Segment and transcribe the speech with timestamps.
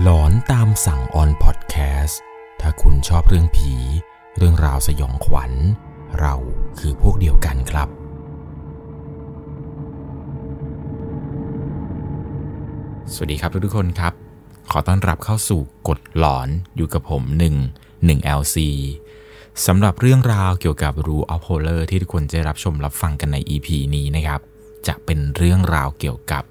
[0.00, 2.20] หลอนตามสั่งออนพอดแคสต์
[2.60, 3.74] ถ้าคุณชอบเรื่องผี
[4.36, 5.52] เรื่องราวสยองขวัญ
[6.20, 6.34] เรา
[6.78, 7.88] คือพวกเดียวกันครับ
[13.12, 14.14] สวัสดีครับทุกๆคนครับ
[14.72, 17.22] ขอต้อนรับเข้าสู่กฎหลอนอยู่กับผม
[17.78, 18.56] 1 1 LC
[19.66, 24.40] สำหรับเรื่องราวเกี่ยวกับ Rule of Horror ที่ทุกคนจะรับชมรับฟังกันใน EP นี้นะครับ
[24.86, 26.44] จะเป็นเรื่องราวเกี่ยวกับ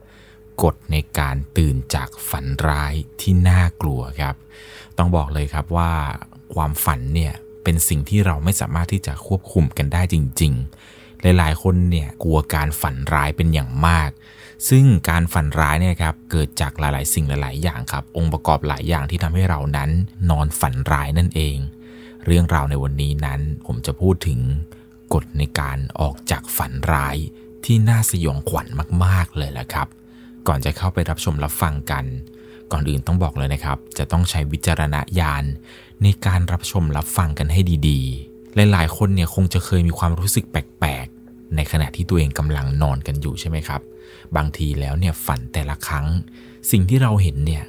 [0.64, 4.36] กฎในการตื่นจากฝันร้ายที่น่ากลัวครับ
[4.98, 5.92] ต้องบอกเลยครับว่า
[6.56, 7.34] ความฝันเนี่ย
[7.64, 10.54] เป็นสิ่งที่เราไม่สามารถที่จะควบคุมกันได้จริง
[10.88, 14.10] ๆ หลายๆ คนเนี่ยกลัวการฝันร้ายเป็นอย่างมาก
[14.70, 19.90] ซึ่งการฝันร้ายเนี่ยครับเกิดจากหลายๆ สิ่งหลาย ๆ อย่างครับ องค์ประกอบหลายอย่างที่ทำให้เรานั้น
[20.30, 21.58] นอนฝันร้ายนั่นเอง
[22.26, 24.40] เรื่องราวในวันนี้นั้นผมจะพูดถึง
[25.14, 27.18] กฎในการออกจากฝันร้าย
[27.66, 28.68] ที่น่าสยองขวัญ
[29.04, 29.88] มาก ๆ เลยแหละครับ
[30.48, 32.06] ก่อนจะเข้าไปรับชมรับฟังกัน
[32.72, 35.44] ก่อนอื่นต้องบอกเลยนะครับ จะต้องใช้วิจารณญาณ
[36.04, 43.82] ในการรับชมรับฟังกันให้ดีๆ หลายๆ คนเนี่ยคงจะเคยมีความรู้สึกแปลกๆ ในขณะที่ตัวเองกำลังนอนกันอยู่ใช่ไหมครับ
[44.36, 46.08] บางทีแล้วเนี่ยฝันแต่ละครั้ง
[46.72, 47.64] สิ่งที่เราเห็นเนี่ย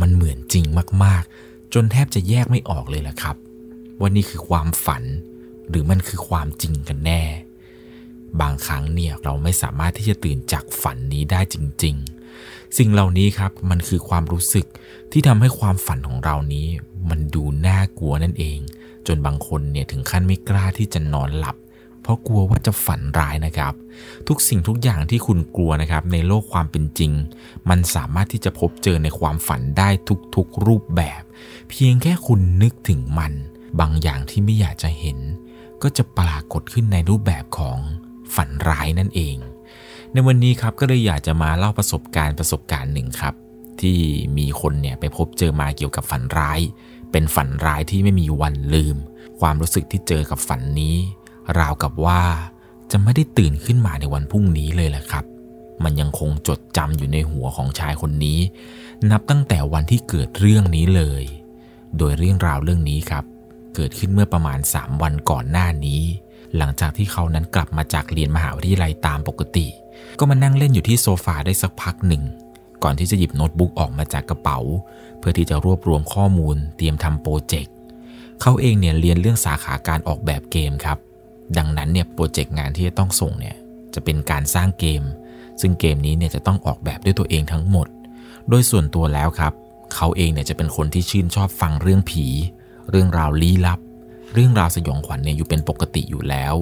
[0.00, 0.64] มันเหมือนจริง
[1.04, 3.36] มากๆ จนแทบจะแยกไม่ออกเลยละครับ
[4.00, 5.02] ว่านี่คือความฝัน
[5.68, 7.22] หรือมันคือความจริงกันแน่
[8.40, 11.96] บางครั้งเนี่ยเราไม่สามารถที่จะตื่นจากฝันนี้ได้จริง
[12.36, 14.66] ๆ สิ่งเหล่านี้ครับมันคือความรู้สึก
[15.12, 16.66] ที่ทำให้ความฝันของเรานี้
[17.10, 18.58] มันดูน่ากลัวนั่นเอง
[19.06, 21.56] จนบางคนเนี่ยถึงขั้นไม่กล้าที่จะนอนหลับ
[22.02, 23.74] เพราะกลัวว่าจะฝันร้ายนะครับ
[24.28, 27.12] ทุกสิ่งทุกอย่างที่คุณกลัวนะครับ ในโลกความเป็นจริง
[27.68, 29.88] มันสามารถที่จะพบเจอในความฝันได้
[30.36, 31.22] ทุกๆรูปแบบ
[31.70, 33.32] เพียงแค่คุณนึกถึงมัน
[33.80, 35.18] บางอย่างที่ไม่อยากจะเห็น
[35.82, 37.78] ก็จะปรากฏขึ้นในรูปแบบของ
[38.34, 39.36] ฝันร้ายนั่นเอง
[40.12, 43.34] ในวันนี้ครับก็เลยอยากจะมาเล่าประสบการณ์ประสบการณ์หนึ่งครับ
[43.80, 43.98] ที่
[44.38, 46.60] มีคนเนี่ยไปพบเจอมาเกี่ยวกับฝันร้าย
[47.12, 48.96] เป็นฝันร้ายที่ไม่มีวันลืม
[49.40, 50.96] ความรู้สึกที่เจอกับฝันนี้
[51.58, 52.22] ราวกับว่า
[52.90, 55.24] จะไม่ได้ตื่นขึ้นมาในวันพรุ่งนี้เลยแหละครับ
[55.84, 58.38] มันยังคงจดจำอยู่ในหัวของชายคนนี้
[59.10, 61.24] นับตั้งแต่วันที่เกิดเรื่องนี้เลย
[61.98, 63.24] โดยเรื่องราวเรื่องนี้ครับ
[63.74, 66.02] เกิดขึ้นเมื่อประมาณ 3 วันก่อนหน้านี้
[66.56, 69.66] หลังจากที่เขานั้นกลับมาจากเรียนมหาวิทยาลัยตามปกติ
[70.18, 72.22] ก็มานั่งเล่นอยู่ที่โซฟาได้สักพักหนึ่ง
[72.82, 74.58] ก่อนที่จะหยิบโน้ตบุ๊กออกมาจากกระเป๋า
[75.18, 77.74] เพื่อที่จะรวบรวมข้อมูล เตรียมทำโปรเจกต์
[78.40, 80.98] เขาเองเนี่ยเรียนเรื่องสาขาการออกแบบเกมครับ
[81.58, 83.56] ดังนั้นเนี่ยโปรเจกต์งานที่จะต้องส่งเนี่ย
[83.94, 85.02] จะเป็นการสร้างเกม
[85.60, 87.86] ซึ่งเกมนี้เนี่ยจะต้องออกแบบด้วยตัวเองทั้งหมด
[88.48, 89.52] โดยส่วนตัวแล้วครับ
[89.94, 92.26] เขาเองเนี่ยจะเป็นคนที่ชื่นชอบฟังเรื่องผี
[92.90, 93.80] เรื่องราวลี้ลับ
[94.32, 96.54] เรื่องราวสยองขวัญเนี่ยอยู่เป็นปกติอยู่แล้ว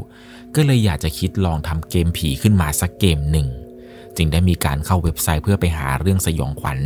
[0.54, 3.48] ก็เลยอยากจะคิดลองทำเกมผีขึ้นมาสักเกมหนึ่ง
[4.16, 6.78] จึงได้มีการเข้าเว็บไซต์เพื่อไปหาเรื่องสยองขวัญ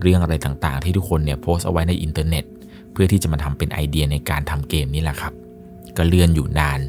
[0.00, 2.44] เรื่องอะไรต่างๆ ที่ทุกคนเนี่ยโพสต์เอาไว้ในอินเทอร์เน็ต
[2.92, 5.32] เพื่อที่จะมาทำเป็นไอเดียในการทำเกมนี้แหละครับ
[5.96, 6.80] ก็เลื่อนอยู่นาน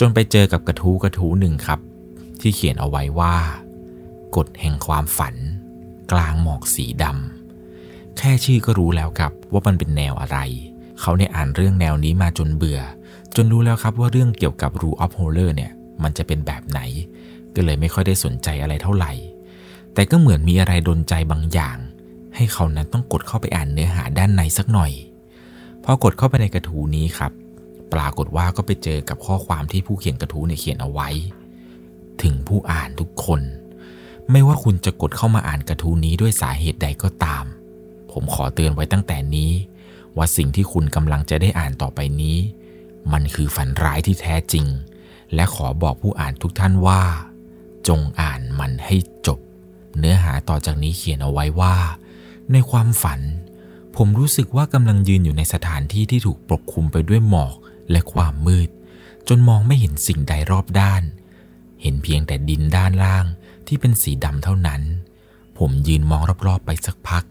[0.00, 1.80] จนไปเจอกับกระทู้กระทู้หนึ่งครับ
[2.40, 3.36] ที่เขียนเอาไว้ว่า
[4.36, 5.34] กฎแห่งความฝัน
[6.12, 10.38] กลางหมอกสีดำแค่ชื่อก็รู้แล้วครับว่ามันเป็นแนวอะไร
[11.00, 12.80] เขาเนี่ยอ่านเรื่องแนวนี้มาจนเบื่อ
[13.36, 15.72] จนรู้แล้วครับว่าเรื่องเกี่ยวกับ Rule of Horror เนี่ย
[16.02, 16.80] มันจะเป็นแบบไหน
[17.54, 19.12] ก็เลยไม่ค่อยได้สนใจอะไรเท่าไหร่
[19.94, 21.78] แต่ก็เหมือนมีอะไรดนใจบางอย่าง
[22.36, 24.92] ให้เขานั้นต้องกดเข้าไปอ่านเนื้อหาด้านในสักหน่อย
[25.84, 27.32] พอกดเข้าไปในกระทูนี้ครับ
[27.92, 31.08] ปรากฏว่าก็ไปเจอกับข้อความที่ผู้เขียนกระทู้เนี่ยเขียนเอาไว้
[32.22, 33.40] ถึงผู้อ่านทุกคน
[34.30, 37.44] ไม่ว่าคุณจะกดเข้ามาอ่านกระทู้นี้ด้วยสาเหตุใดก็ตาม
[38.12, 39.52] ผมขอเตือนไว้ตั้งแต่นี้
[40.16, 42.38] ว่าสิ่งที่คุณกำลังจะได้อ่านต่อไปนี้
[43.12, 44.66] มันคือฝันร้ายที่แท้จริง
[45.34, 47.02] และขอบอกผู้อ่านทุกท่านว่า
[47.88, 48.96] จงอ่านมันให้
[49.26, 49.38] จบ
[49.98, 51.76] เนื้อหาต่อจากนี้เขียนเอาไว้ว่า
[52.52, 53.20] ในความฝัน
[53.96, 57.54] ผมรู้สึกว่ากำลังยืนอยู่ในสถานที่ที่ถูกปกคลุมไปด้วยหมอก
[57.90, 58.68] และความมืด
[59.28, 61.02] จนมองไม่เห็นสิ่งใดรอบด้าน
[61.82, 63.26] เห็นเพียงแต่ดินด้านล่าง
[63.66, 64.82] ที่เป็นสีดำเท่านั้น
[65.58, 67.24] ผมยืนมองรอบๆไปสักพัก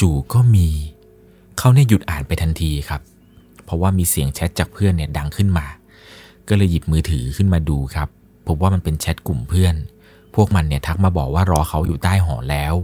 [0.00, 0.68] จู่ๆก็มี
[1.62, 3.00] เขาเนี่ยหยุดอ่านไปทันทีครับ
[3.64, 5.66] เพราะว่ามีเสียงแชทจากเพื่อนเนี่ยดังขึ้นมา
[6.48, 8.08] ก็เลยหยิบมือถือขึ้นมาดูครับ
[8.46, 9.74] พบว่ามันเป็นแชทกลุ่มเพื่อน
[10.34, 12.74] พวกมันเนี่ยทักมาบอกว่ารอเขาอยู่ใต้หอแล้ว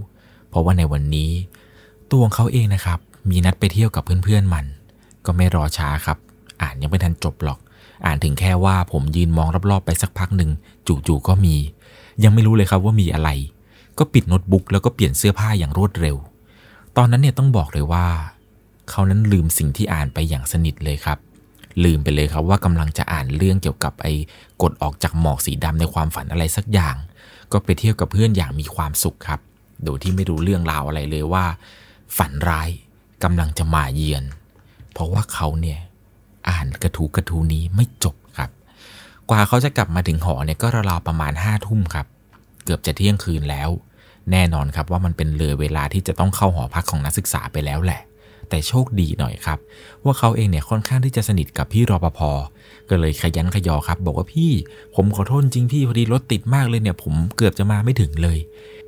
[0.48, 1.30] เพราะว่าในวันนี้
[2.10, 2.98] ตัวของเขาเองนะครับ
[3.30, 4.64] มีนัดไปเที่ยวกับเพื่อนๆมัน
[5.26, 6.18] ก็ไม่รอช้าครับ
[6.62, 7.58] อ่านยังไม่ทันจบหรอก
[8.06, 10.50] อ่านถึงแค่ว่าผมยืนมองรอบๆไปสักพักหนึ่ง
[10.86, 11.56] จู่ๆก็มี
[12.24, 13.30] ยังไม่รู้เลยครับว่ามีอะไร
[13.98, 16.16] ก็ปิดโน้ตบุ๊กแล้วก็เปลี่ยนเสื้อผ้าอย่างรวดเร็ว
[16.96, 18.06] ตอนนั้นเนี่ยต้องบอกเลยว่า
[18.90, 21.18] เขานั้นลืมสิ่งที่อ่านไปอย่างสนิทเลยครับ
[21.84, 24.14] ลืมไปเลยครับว่ากำลังจะอ่านเรื่องเกี่ยวกับไอ้
[24.62, 26.96] กดออกจากหมอกสีดำในความฝันอะไรสักอย่าง
[27.52, 29.40] ก็ไปเที่ยวกับเพื่อนอย่างมีความสุขครับ
[29.84, 31.44] โดยที่ไม่รู้เรื่องราวอะไรเลยว่า
[32.16, 32.68] ฝันร้าย
[33.24, 34.24] กำลังจะมาเยือน
[34.92, 35.78] เพราะว่าเขาเนี่ย
[36.48, 38.50] อ่านกระทูกระทูนี้ไม่จบครับ
[39.30, 42.06] กว่าเขาจะกลับมาถึงหอเนี่ยก็ราวๆประมาณห้าทุ่มครับ
[42.64, 43.68] เกือบจะเที่ยงคืนแล้ว
[44.32, 48.00] แน่นอนครับว่ามันเป็นเลยเวลาที่จะต้องเข้าหอพักของนักศึกษาไปแล้วแหละ
[48.48, 49.58] แต่โชคดีหน่อยครับ
[50.04, 52.20] ว่าเขาเองเนี่ยค่อนข้างที่จะสนิทกับพี่รปภ
[52.88, 54.50] ก็เลยขยันขยอครับ บอกว่าพี่
[54.94, 58.38] ผมขอโทษจริงพี่พอดีรถติดมากเลยเนี่ยผมเกือบจะมาไม่ถึงเลย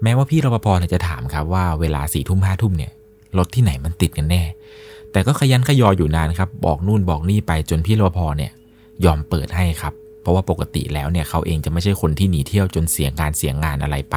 [0.02, 2.93] แม้ว่าพี่รปภเนี่ยจะถามครับว่าเวลาสี่ทุ่มห้าทุ่มเนี่ย
[3.38, 4.43] รถที่ไหนมันติดกันแน่
[5.12, 8.52] แต่ก็ขยันขยออยู่นานครับบอกนู่นบอกนี่ไปจนพี่รปภเนี่ย
[9.04, 14.16] ยอมเปิดให้ครับ เพราะว่าปกติแล้วเนี่ยเขาเองจะไม่ใช่คนที่หนีเที่ยวจนเสียงานเสียงงานอะไรไป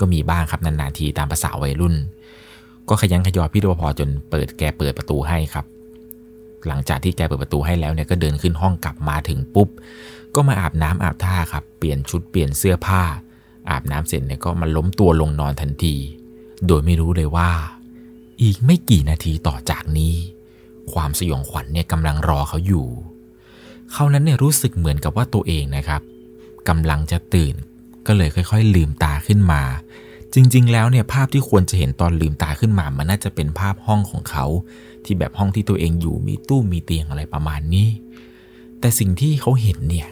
[0.00, 1.94] ก็มีบ้างครับนานๆทีตามภาษาวัยรุ่น
[2.88, 5.66] ก็ขยันขยอพี่รปภจนเปิดแกเปิดประตูให้ครับ
[6.66, 9.68] หลังจากที่แกเปิดประตูให้แล้วเนี่ยก็เดินขึ้นห้องกลับมาถึงปุ๊บ
[10.34, 13.02] ก็มาอาบน้ำอาบท่าครับ เปลี่ยนชุดเปลี่ยนเสื้อผ้า
[13.70, 15.96] อาบน้ำเสร็จเนี่ยก็มาล้มตัวลงนอนทันที
[16.66, 17.50] โดยไม่รู้เลยว่า
[18.42, 20.14] อีกไม่กี่นาทีต่อจากนี้
[20.92, 22.86] ความสยองขวัญเนี่ยกำลังรอเขาอยู่
[23.92, 26.02] เขานั้นเนี่ยรู้สึกเหมือนกับว่าตัวเองนะครับ
[26.68, 27.54] กำลังจะตื่น
[28.06, 29.62] ก็เลยค่อย ๆ ลืมตาขึ้นมา
[30.34, 34.46] จริง ๆ แล้วเนี่ยภาพที่ควรจะเห็นตอนลืมตาขึ้นมา มันน่าจะเป็นภาพห้องของเขา
[35.04, 37.88] ที่แบบห้องที่ตัวเองอยู่มีตู้มีเตียงอะไรประมาณนี้
[38.80, 40.08] แต่สิ่งที่เขาเห็นเนี่ย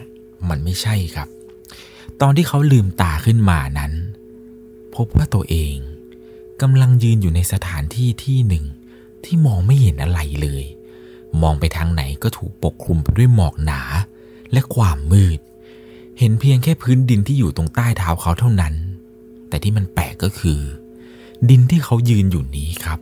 [0.49, 1.27] มันไม่ใช่ครับ
[2.21, 3.93] ตอนที่เขาลืมตาขึ้นมานั้น
[4.95, 5.75] พบว่าตัวเอง
[6.61, 8.65] กำลังยืนอยู่ในสถานที่ที่หนึ่ง
[9.23, 10.65] ที่มองไม่เห็นอะไรเลย
[11.41, 13.81] มองไปทางไหนก็ถูกปกคลุมไปด้วยหมอกหนา
[14.51, 15.39] และความมืด
[16.19, 18.73] เห็นเพียงแค่พื้นดินที่อยู่ตรงใต้เท้าเขาเท่านั้น
[19.53, 20.61] แต่ที่มันแปลกก็คือ
[21.49, 22.99] ดินที่เขายืนอยู่นี้ครับ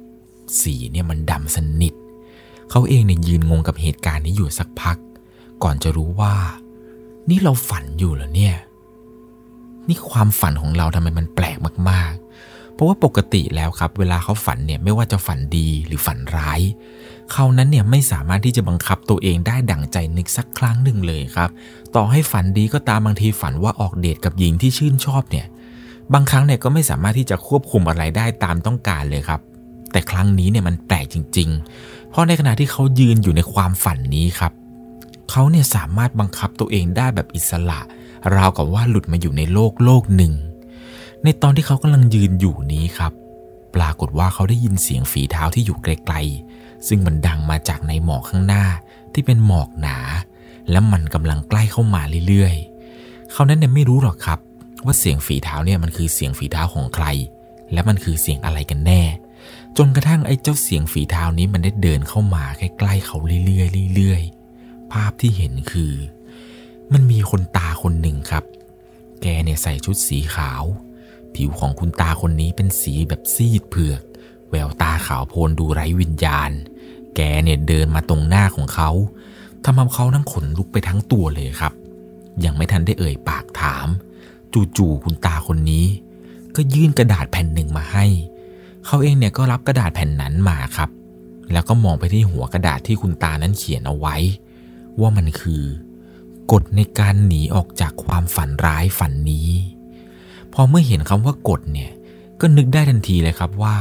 [0.62, 1.94] สีเนี่ยมันดำสนิท
[2.70, 4.98] เขาเองเนี่ยยืนงงกับเหตุการณ์นี้อยู่สักพัก
[5.64, 6.36] ก่อนจะรู้ว่า
[7.30, 8.56] นี่เราฝันอยู่เหรอเนี่ย
[9.88, 11.58] นี่ความฝันของเราทำไมมันแปลก
[11.90, 16.62] มากๆ เพราะว่าปกติแล้วครับ เวลาเขาฝันเนี่ยไม่ว่าจะฝันดีหรือฝันร้าย
[17.32, 21.50] เขานั้นเนี่ยไม่สามารถที่จะบังคับตัวเองได้ดั่งใจนึกสักครั้งหนึ่งเลยครับ
[21.96, 25.48] ต่อให้ฝันดีก็ตามบางทีฝันว่าออกเดทกับหญิงที่ชื่นชอบเนี่ย
[26.14, 29.42] บางครั้งเนี่ยก็ไม่สามารถที่จะควบคุมอะไรได้ตามต้องการเลยครับ
[29.92, 31.50] แต่ครั้งนี้เนี่ยมันแปลกจริง
[31.80, 34.54] ๆ เพราะในขณะที่เขายืนอยู่ในความฝันนี้ครับ
[35.32, 37.80] เขาเนี่ยสามารถบังคับตัวเองได้แบบอิสระ
[38.36, 40.34] ราวกับว่าหลุดมาอยู่ในโลกโลกหนึ่ง
[41.24, 43.14] ในตอนที่เขากำลังยืนอยู่นี้ครับ
[43.76, 48.66] ปรากฏว่าเขาได้ยินเสียงฝีเท้าที่อยู่ไกลๆ ซึ่งมันดังมาจากในหมอกข้างหน้า
[49.14, 49.98] ที่เป็นหมอกหนา
[50.72, 54.40] และมันกำลังใกล้เข้ามาเรื่อยๆ เขานั้นเนี่ยไม่รู้หรอกครับ
[54.86, 57.06] ว่าเสียงฝีเท้าเนี่ยมันคือเสียงฝีเท้าของใคร
[57.74, 59.04] และมันคือเสียงอะไรกันแน่
[59.78, 65.94] จนกระทั่งไอ้เจ้าเสียงฝีเท้านี้มันได้เดินเข้ามาใกล้ๆเขาเรื่อยๆเรื่อยๆภาพที่เห็นคือ
[66.94, 68.44] มันมีคนตาคนหนึ่งครับ
[69.22, 70.64] แกเนี่ยใส่ชุดสีขาว
[71.36, 74.02] ผิวของคุณตาคนนี้เป็นสีแบบซีดเผือก
[74.50, 76.52] แววตาขาวโพลนดูไร้วิญญาณ
[77.16, 78.90] แกเนี่ยเดินมาตรงหน้าของเขา
[79.64, 81.74] ทำให้เขาทั้งขนลุกไปทั้งตัวเลยครับ
[82.46, 83.88] ยังไม่ทันได้เอ่ยปากถาม
[84.78, 85.86] จู่ๆคุณตาคนนี้
[86.56, 88.06] ก็ยื่นกระดาษแผ่นหนึ่งมาให้
[88.86, 90.90] เขาเองเนี่ยก็รับกระดาษแผ่นนั้นมาครับ
[91.52, 94.16] แล้วก็มองไปที่หัวกระดาษที่คุณตานั้นเขียนเอาไว้
[95.00, 95.64] ว่ามันคือ
[96.52, 99.50] กฎในการหนีออกจากความฝันร้ายฝันนี้
[100.54, 101.92] พอเมื่อเห็นคำว่ากฎเนี่ย
[102.42, 103.78] ก็นึกได้ทันทีเลยครับว่า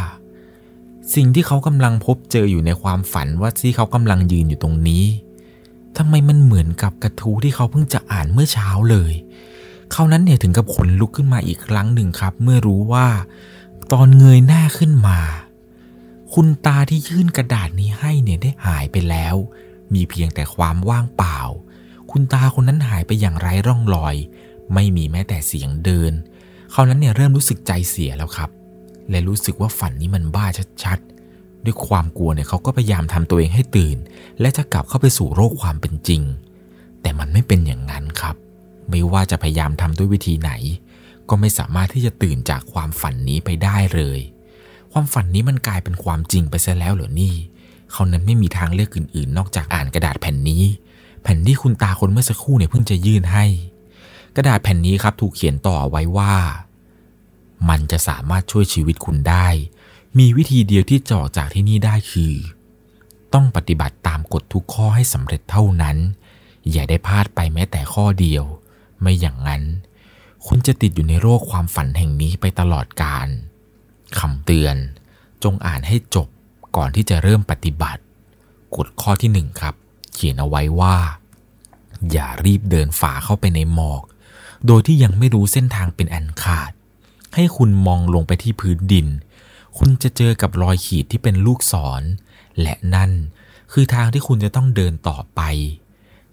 [1.14, 5.04] สิ่งที่เขากำลังพบเจออยู่ในความฝันว่าที่เขากำลังยืนอยู่ตรงนี้
[5.96, 9.12] ทำไมมันเหมือนกับกระทู้ที่เขาเพิ่งจะอ่านเมื่อเช้าเลย
[9.92, 13.08] เขานั้นเนี่ยถึงกับขนลุกขึ้นมาอีกครั้งหนึ่งครับ เมื่อรู้ว่า
[13.92, 15.20] ตอนเงยหน้าขึ้นมา
[16.34, 19.36] คุณตาที่ยื่นกระดาษนี้ให้เนี่ยได้หายไปแล้ว
[19.94, 21.38] มีเพียงแต่ความว่างเปล่า
[22.10, 24.16] คุณตาคนนั้นหายไปอย่างไร้ร่องรอย
[24.74, 26.12] ไม่มีแม้แต่เสียงเดิน
[26.72, 28.50] เขานั้นเนี่ยเริ่มรู้สึกใจเสียแล้วครับ
[29.10, 30.46] และรู้สึกว่าฝันนี้มันบ้า
[30.84, 33.96] ชัดๆ ด้วยความกลัวเนี่ยเขาก็พยายามทำตัวเองให้ตื่น
[34.40, 36.22] และจะกลับเข้าไปสู่โลกความเป็นจริง
[37.02, 38.36] แต่มันไม่เป็นอย่างนั้นครับ
[38.90, 40.52] ไม่ว่าจะพยายามทำด้วยวิธีไหน
[41.28, 44.20] ก็ไม่สามารถที่จะตื่นจากความฝันนี้ไปได้เลย
[44.92, 47.34] ความฝันนี้มันกลายเป็นความจริงไปซะแล้วเหรอนี่
[47.92, 50.64] เขานั้นไม่มีทางเลือกอื่นๆ นอกจากอ่านกระดาษแผ่นนี้
[51.22, 53.44] แผ่นที่คุณตาคนเมื่อสักครู่เนี่ยเพิ่งจะยื่นให้
[54.36, 56.34] กระดาษแผ่นนี้ครับถูกเขียนต่อไว้ว่า
[57.68, 59.48] มันจะสามารถช่วยชีวิตคุณได้
[60.18, 62.34] มีวิธีเดียวที่จะออกจากที่นี่ได้คือ
[63.34, 65.96] ต้องปฏิบัติตามกฎทุกข้อให้สำเร็จเท่านั้น
[66.70, 68.44] อย่าได้พลาดไปแม้แต่ข้อเดียว
[69.00, 69.62] ไม่อย่างนั้น
[70.46, 73.28] คุณจะติดอยู่ในโรคความฝันแห่งนี้ไปตลอดกาล
[74.18, 74.76] คำเตือน
[75.42, 76.28] จงอ่านให้จบ
[76.76, 78.02] ก่อนที่จะเริ่มปฏิบัติ
[78.76, 79.74] กฎข้อที่หนึ่งครับ
[80.12, 80.96] เขียนเอาไว้ว่า
[82.12, 84.02] อย่ารีบเดินฝ่าเข้าไปในหมอก
[84.66, 86.72] โดยที่ยังไม่รู้เส้นทางเป็นอันขาด
[87.34, 89.06] ให้คุณมองลงไปที่พื้นดิน
[89.78, 92.02] คุณจะเจอกับรอยขีดที่เป็นลูกศร
[92.60, 93.10] และนั่น
[93.72, 95.40] คือทางที่คุณจะต้องเดินต่อไป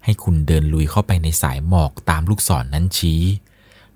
[0.04, 3.22] ให้คุณเดินลุยเข้าไปในสายหมอกตามลูกศรนนั้นชี้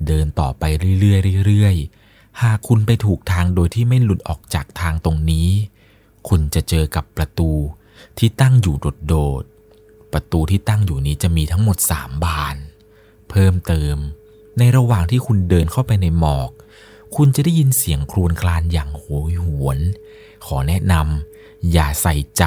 [0.06, 0.64] เดินต่อไป
[1.00, 5.48] เรื่อยๆเรื่อยๆ หากคุณไปถูกทางโดยที่ไม่หลุดออกจากทางตรงนี้
[6.28, 7.50] คุณจะเจอกับประตู
[8.18, 8.76] ที่ตั้งอยู่
[9.08, 12.56] โดดๆ ประตูที่ตั้งอยู่นี้จะมีทั้งหมด 3 บาน
[13.30, 13.96] เพิ่มเติม
[14.58, 16.50] ในระหว่างที่คุณเดินเข้าไปในหมอก
[17.16, 19.78] คุณจะได้ยินเสียงครวญคลานอย่างโหยหวน
[20.46, 22.44] ขอแนะนำอย่าใส่ใจ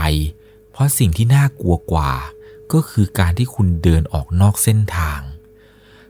[0.71, 2.11] เพราะสิ่งที่น่ากลัวกว่า
[2.73, 5.19] ก็คือการที่คุณเดินออกนอกเส้นทาง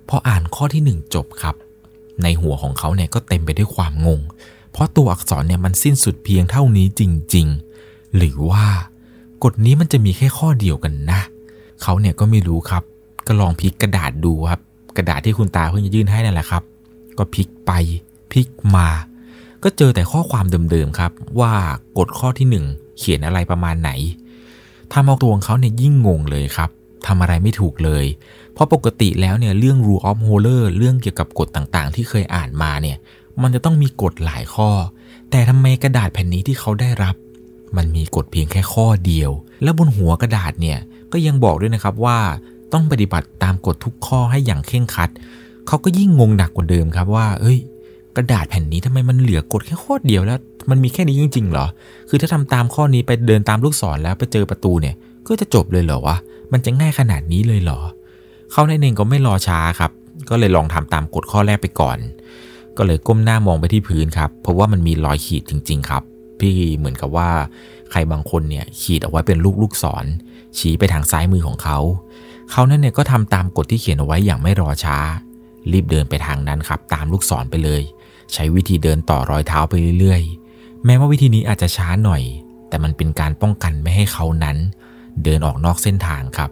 [0.09, 1.55] พออ่านข้อที่หนึ่งจบครับ
[2.23, 4.21] ในหัวของเขาเนี่ยก็เต็มไปด้วยความงง
[4.71, 7.01] เพราะตัวอักษรเนี่ยมันสิ้นสุดเพียงเท่านี้จ
[7.35, 7.47] ริง
[7.81, 8.65] ๆ หรือว่า
[9.43, 11.21] กฎนี้มันจะมีแค่ข้อเดียวกันนะ
[11.81, 12.83] เขาเนี่ยก็ไม่รู้ครับ
[13.27, 14.59] ก็ลองพลิกกระดาษดูครับ
[14.97, 16.63] กระดาษที่คุณตาเพิ่งจะยื่นให้นั่นแหละครับ
[17.17, 17.71] ก็พลิกไป
[18.31, 18.87] พลิกมา
[19.63, 21.53] ก็เจอแต่ข้อความเดิมๆครับ ว่า
[21.97, 22.65] กฎข้อที่หนึ่ง
[22.97, 23.91] เขียนอะไรประมาณไหน
[24.93, 26.69] ทำเอาตัวของเขาเนี่ยยิ่งงงเลยครับ
[27.07, 28.05] ทำอะไรไม่ถูกเลย
[28.53, 32.97] เพราะปกติแล้วเนี่ยเรื่อง rule of holder เรื่องเกี่ยวกับกฎต่างๆ ที่เคยอ่านมาเนี่ย
[33.41, 34.69] มันจะต้องมีกฎหลายข้อ
[35.31, 37.15] แต่ทำไมกระดาษแผ่นนี้ที่เขาได้รับ
[37.77, 39.31] มันมีกฎเพียงแค่ข้อเดียว
[39.63, 40.79] และบนหัวกระดาษเนี่ย
[41.11, 42.19] ก็ยังบอกด้วยนะครับว่า
[42.73, 45.09] ต้องปฏิบัติตามกฎทุกข้อให้อย่างเคร่งครัด
[45.67, 47.57] เขาก็ยิ่งงงหนักกว่าเดิมครับว่า เอ้ย
[48.17, 51.67] กระดาษแผ่นนี้ทำไมมันเหลือกฎแค่ข้อเดียวแล้ว มันมีแค่นี้จริงๆเหรอ
[52.09, 54.95] คือถ้าทำตามข้อนี้ไปเดินตามลูกศรแล้วไปเจอประตูเนี่ย
[55.27, 56.17] ก็จะจบเลยเหรอวะ
[56.51, 57.79] มันจะง่ายขนาดนี้เลยเหรอ
[58.51, 59.91] เขาในเองก็ไม่รอช้าครับ
[60.29, 61.97] ก็เลยลองทำตามกฎข้อแรกไปก่อน
[62.77, 66.03] ก็เลยก้มหน้ามองไปที่พื้นครับ เพราะว่ามันมีรอยขีดจริง ๆ ครับ
[66.39, 67.29] พี่เหมือนกับว่า
[67.91, 70.05] ใครบางคนเนี่ยขีดเอาไว้เป็นลูกลูกศร
[70.57, 71.77] ชี้ไปทางซ้ายมือของเขา
[72.51, 74.97] เขานั่นเนี่ยก็ทำตามกฎที่เขียนเอาไว้อย่างไม่รอช้า
[75.71, 77.81] รีบเดินไปทางนั้นครับ ตามลูกศรไปเลย
[78.33, 82.23] ใช้วิธีเดินต่อรอยเท้าไปเรื่อยๆ แม้ว่าวิธีนี้อาจจะช้าหน่อย
[82.69, 84.57] แต่มันเป็นการป้องกันไม่ให้เขานั้น
[85.23, 86.51] เดินออกนอกเส้นทางครับ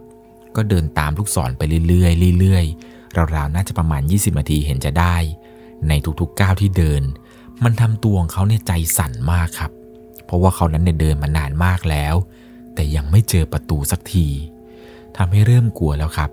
[0.56, 5.16] ก็เดินตามลูกศรไปเรื่อยๆเรื่อยๆราวๆน่าจะประมาณ 20 นาทีเห็นจะได้
[5.88, 7.04] ในทุกๆก้าวที่เดิน
[7.64, 9.72] มันทำตัวของเขาเนี่ยใจสั่นมากครับ
[10.26, 12.16] เพราะว่าเขานั้นเนี่ยเดินมานานมากแล้ว
[12.74, 14.28] แต่ยังไม่เจอประตูสักที
[15.18, 16.32] ทำให้เริ่มกลัวแล้วครับ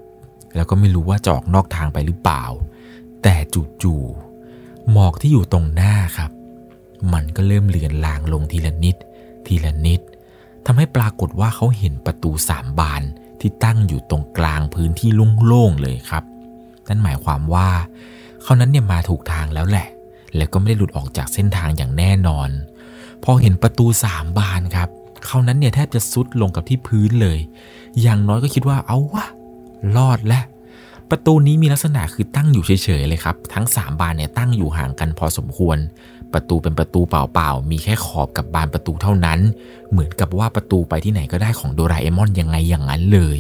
[0.56, 2.44] แล้วก็ไม่รู้ว่าจะออกนอกทางไปหรือเปล่า
[3.22, 3.34] แต่
[3.82, 4.29] จู่ๆ
[4.90, 6.30] หมอกที่อยู่ตรงหน้าครับ
[7.12, 8.96] มันก็เริ่มเลือนลางลงทีละนิด
[9.46, 10.00] ทีละนิด
[10.66, 13.02] ทำให้ปรากฏว่าเขาเห็นประตูสามบาน
[13.40, 15.10] ที่ตั้งอยู่ตรงกลางพื้นที่
[15.46, 16.24] โล่งๆเลยครับ
[16.88, 17.70] นั่นหมายความว่า
[18.42, 19.88] เขานั้นเนี่ยมาถูกทางแล้วแหละ
[20.36, 22.48] แล้วก็ไม่ได้หลุดออกจากเส้นทางอย่างแน่นอน
[23.24, 24.88] พอเห็นประตูสามบานครับ
[25.26, 27.38] เขานั้นเนี่ยแทบจะซุดลงกับที่พื้นเลย
[28.00, 29.26] อย่างน้อยก็คิดว่าเอาวะ
[29.96, 30.44] รอดแล้ว
[31.10, 35.78] ประตูนี้มีลักษณะคือตั้งอยู่เฉยๆเลยครับ ทั้ง 3 บานเนี่ยตั้งอยู่ห่างกันพอสมควร
[36.32, 39.38] ประตูเป็นประตูเปล่าๆ มีแค่ขอบกับบานประตูเท่านั้น
[39.90, 43.38] เหมือนกับว่าประตูไปที่ไหนก็ได้ของโดราเอมอนยังไงอย่างนั้นเลย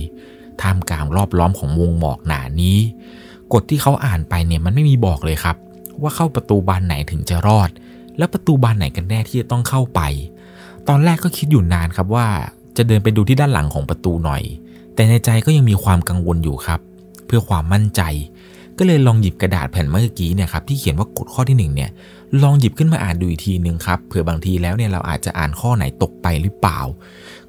[0.60, 2.78] ท่ามกลางรอบล้อมของวงหมอกหนานี้
[3.52, 5.56] กฎที่เขาอ่านไปเนี่ยมันไม่มีบอกเลยครับ
[6.02, 7.70] ว่าเข้าประตูบานไหนถึงจะรอด
[8.18, 10.00] แล้วประตูบานไหนกันแน่ที่จะต้องเข้าไป
[10.88, 12.26] ตอนแรกก็คิดอยู่นานครับว่า
[12.76, 14.42] จะเดินไปดูที่ด้านหลังของประตูหน่อย
[14.94, 16.80] แต่ในใจก็ยังมีความกังวลอยู่ครับ
[17.30, 18.02] เพื่อความมั่นใจ
[18.78, 21.90] ก็เลยลองหยิบกระดาษแผ่นเมื่อกี้เนี่ยครับที่เขียนว่ากฎข้อที่1เนี่ย
[22.42, 26.80] ลองหยิบขึ้นมาอ่านดูอีกทีหนึ่งครับเผื่อบางทีแล้วเนี่ยเราอาจจะอ่านข้อไหนตกไปหรือเปล่า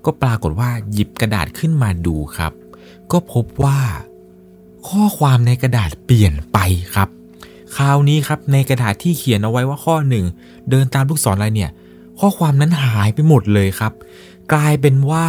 [0.06, 2.52] ก็ปรากฏว่าหยิบกระดาษขึ้นมาดูครับ
[3.12, 3.80] ก็พบว่า
[4.90, 6.58] ข้อความในกระดาษเปลี่ยนไป
[6.96, 7.10] ครับ
[7.76, 10.26] คราวนี้ครับในกระดาษที่เขียนเอาไว้ว่าข้อหนึ่ง
[10.70, 11.72] เดินตามลูกศรอะไรเนี่ย
[12.20, 13.94] ข้อความนั้นหายไปหมดเลยครับ
[14.54, 15.28] กลายเป็นว่า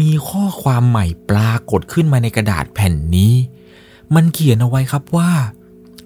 [0.00, 3.32] มีข้อความใหม่ปรากฏขึ้นมาในกระดาษแผ่นนี้
[4.14, 5.30] มันเขียนเอาไว้ครับว่า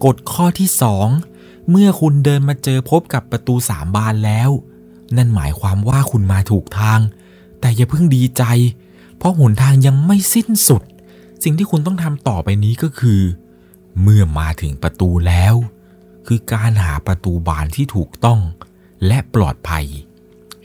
[0.05, 1.09] กฎข้อที่สอง
[1.71, 4.51] เมื่อคุณเดินมาเจอพบกับประตูสามบานแล้ว
[5.17, 7.01] นั่นหมายความว่าคุณมาถูกทาง
[7.61, 8.45] แต่อย่าเพิ่งดีใจ
[9.17, 10.83] เพราะหนทางยังไม่สิ้นสุด
[11.43, 13.21] สิ่งที่คุณต้องทำต่อไปนี้ก็คือ
[14.03, 15.55] เมื่อมาถึงประตูแล้ว
[16.27, 18.41] คือการหาประตูบานที่ถูกต้อง
[19.07, 19.87] และปลอดภัย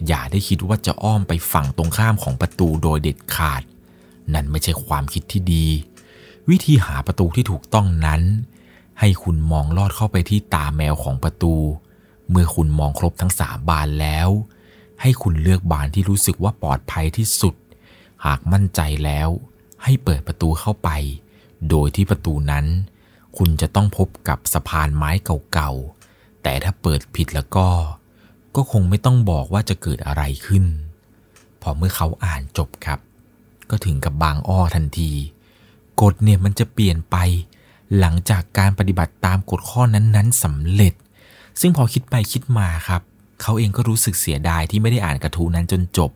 [0.07, 3.61] อย่าได้คิดว่าจะอ้อมไปฝั่งตรงข้ามของประตูโดยเด็ดขาด
[4.33, 5.67] นั่นไม่ใช่ความคิดที่ดี
[6.49, 8.21] วิธีหาประตูที่ถูกต้องนั้น
[8.99, 11.55] ให้คุณมองลอดเข้าไปที่ตาแมวของประตู
[12.29, 14.29] เมื่อคุณมองครบทั้งสามบานแล้ว
[15.01, 17.55] ให้คุณเลือกบานที่รู้สึกว่าปลอดภัยที่สุด
[18.25, 19.29] หากมั่นใจแล้ว
[19.83, 20.89] ให้เปิดประตูเข้าไป
[21.69, 22.65] โดยที่ประตูนั้น
[23.37, 25.11] คุณจะต้องพบกับสะพานไม้
[25.53, 27.67] เก่าๆ แต่ถ้าเปิดผิดแล้วก็
[28.55, 30.65] ก็คงไม่ต้องบอกว่าจะเกิดอะไรขึ้น
[31.61, 32.99] พอเมื่อเขาอ่านจบครับ
[33.69, 35.11] ก็ถึงกับบางอ้อทันที
[36.01, 37.15] กฎเนี่ยมันจะเปลี่ยนไป
[37.99, 40.93] หลังจากการปฏิบัติตามกฎข้อนั้นๆสำเร็จ
[41.61, 43.01] ซึ่งพอคิดไปคิดมาครับ
[43.41, 46.11] เขาเองก็รู้สึกเสียดายที่ไม่ได้อ่านกระทู้นั้นจนจบ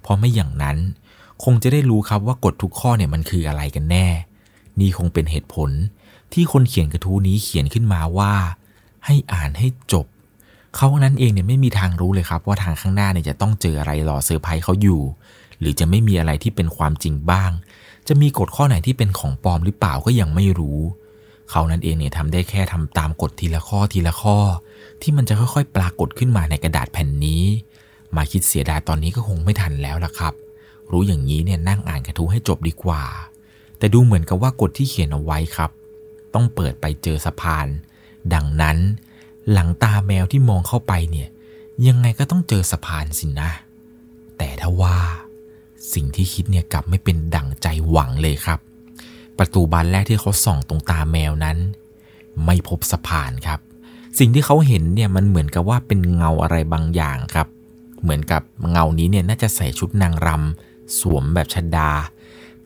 [0.00, 0.78] เพราะไม่อย่างนั้น
[1.44, 4.06] คงจะได้รู้ครับว่ากฎทุกข้อเนี่ยมันคืออะไรกันแน่
[4.80, 5.70] นี่คงเป็นเหตุผล
[6.32, 8.32] ที่คนเขียนกระทู้นี้เขียนขึ้นมาว่า
[9.06, 10.06] ให้อ่านให้จบ
[10.76, 15.02] เขานั้นเองเนี่ยไม่มีทางรู้เลยครับ ว่าทางข้างหน้าเนี่ยจะต้องเจออะไรรอเซอร์ไพรส์เขาอยู่
[15.60, 17.50] หรือจะไม่มีอะไรที่เป็นความจริงบ้าง
[18.08, 20.80] จะมีกฎข้อไหนที่เป็นของปลอมหรือเปล่าก็ยังไม่รู้
[21.50, 24.38] เขานั้นเองเนี่ยทำได้แค่ทำตามกฎทีละข้อทีละข้อ
[25.02, 27.42] ที่มันจะค่อยๆ ปรากฏขึ้นมาในกระดาษแผ่นนี้
[28.16, 30.34] มาคิดเสียดายตอนนี้ก็คงไม่ทันแล้วล่ะครับ
[30.90, 33.02] รู้อย่างนี้เนี่ยนั่งอ่านกระทู้ให้จบดีกว่า
[33.78, 35.70] แต่ดูเหมือนกับว่ากฎที่เขียนเอาไว้ครับ
[36.34, 37.66] ต้องเปิดไปเจอสะพาน
[38.34, 38.78] ดังนั้น
[39.52, 41.28] หลังตาแมวที่มองเข้าไปเนี่ย
[41.86, 43.50] ยังไงก็ต้องเจอสะพานสินะ
[44.38, 44.98] แต่ถ้าว่า
[45.94, 48.58] สิ่งที่คิดเนี่ยกลับไม่เป็นดั่งใจหวังเลยครับ
[49.38, 51.56] ประตูบานแรกที่เขาส่องตรงตาแมวนั้น
[52.44, 53.60] ไม่พบสะพานครับ
[54.18, 57.48] สิ่งที่เขาเห็นเนี่ยมันเหมือนกับว่าเป็นเงาอะไรบางอย่างครับ
[58.02, 61.90] เหมือนกับเงานี้เนี่ยน่าจะใส่ชุดนางรำสวมแบบชดา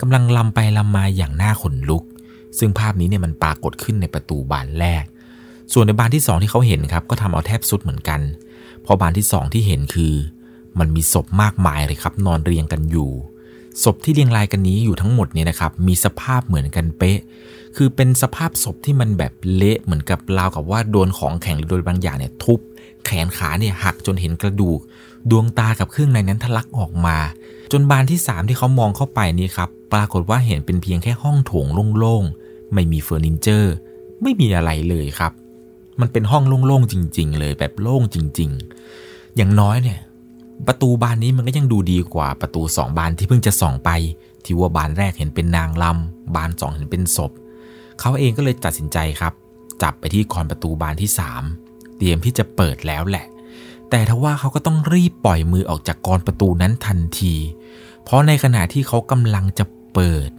[0.01, 2.05] กำลังลำไปลำมาอย่างน่าขนลุก
[2.59, 5.05] ซึ่งภาพนี้เนี่ยมันปรากฏขึ้นในประตูบานแรก
[5.73, 8.21] ส่วนในบานที่สองที่เขาเห็นครับก็ทำเอาแทบสุดเหมือนกัน
[8.83, 10.15] เพราะบานที่สองที่เห็นคือ
[10.79, 13.11] มันมีศพมากมายเลยครับ นอนเรียงกันอยู่
[13.83, 17.19] ศพที่เรียงรายกันนี้อยู่ทั้งหมดเนี่ยนะครับ มีสภาพเหมือนกันเป๊ะ
[17.77, 22.61] คือเป็นสภาพศพที่มันแบบเละเหมือนกับราวกับว่าโดนของแข็งหรือโดนบางอย่างเนี่ยทุบ
[23.05, 24.81] แขนขาเนี่ยหักจนเห็นกระดูก
[25.31, 27.17] ดวงตากับเครื่องในนั้นทะลักออกมา
[27.73, 31.67] จนบานที่ 3 ที่เขามองเข้าไปนี่ครับ ปรากฏว่าเห็นเป็นเพียงแค่ห้องโถง
[31.99, 33.75] โล่งๆ ไม่มีเฟอร์นิเจอร์
[34.23, 35.33] ไม่มีอะไรเลยครับ
[36.01, 38.51] มันเป็นห้องโล่งๆจริง ๆ เลยแบบโล่งจริง
[38.95, 40.01] ๆ อย่างน้อยเนี่ย
[40.67, 43.91] ประตูบานนี้มันก็ยังดูดีกว่าประตูสองบานที่เพิ่งจะส่องไป
[44.45, 47.33] ที่ว่าบานแรกเห็นเป็นนางลำบานสองเห็นเป็นศพ
[48.01, 49.33] เขาเองก็เลยตัดสินใจครับ
[49.83, 51.43] จับไปที่กรประตูบานที่สาม
[51.97, 53.27] เตรียมที่จะเปิดแล้วแหละ
[53.91, 57.35] แต่ทว่าเขาก็ต้องรีบปล่อยมือออกจากกรประตูนั้นทันที
[58.05, 60.31] เพราะในขณะที่เขากำลังจะเปิด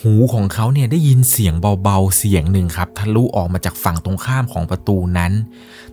[0.00, 5.32] หูของเขาเนี่ยได้ยินเสียงเบาๆเสียงหนึ่งครับทะลุออกมาจากฝั่งตรงข้ามของประตูนั้น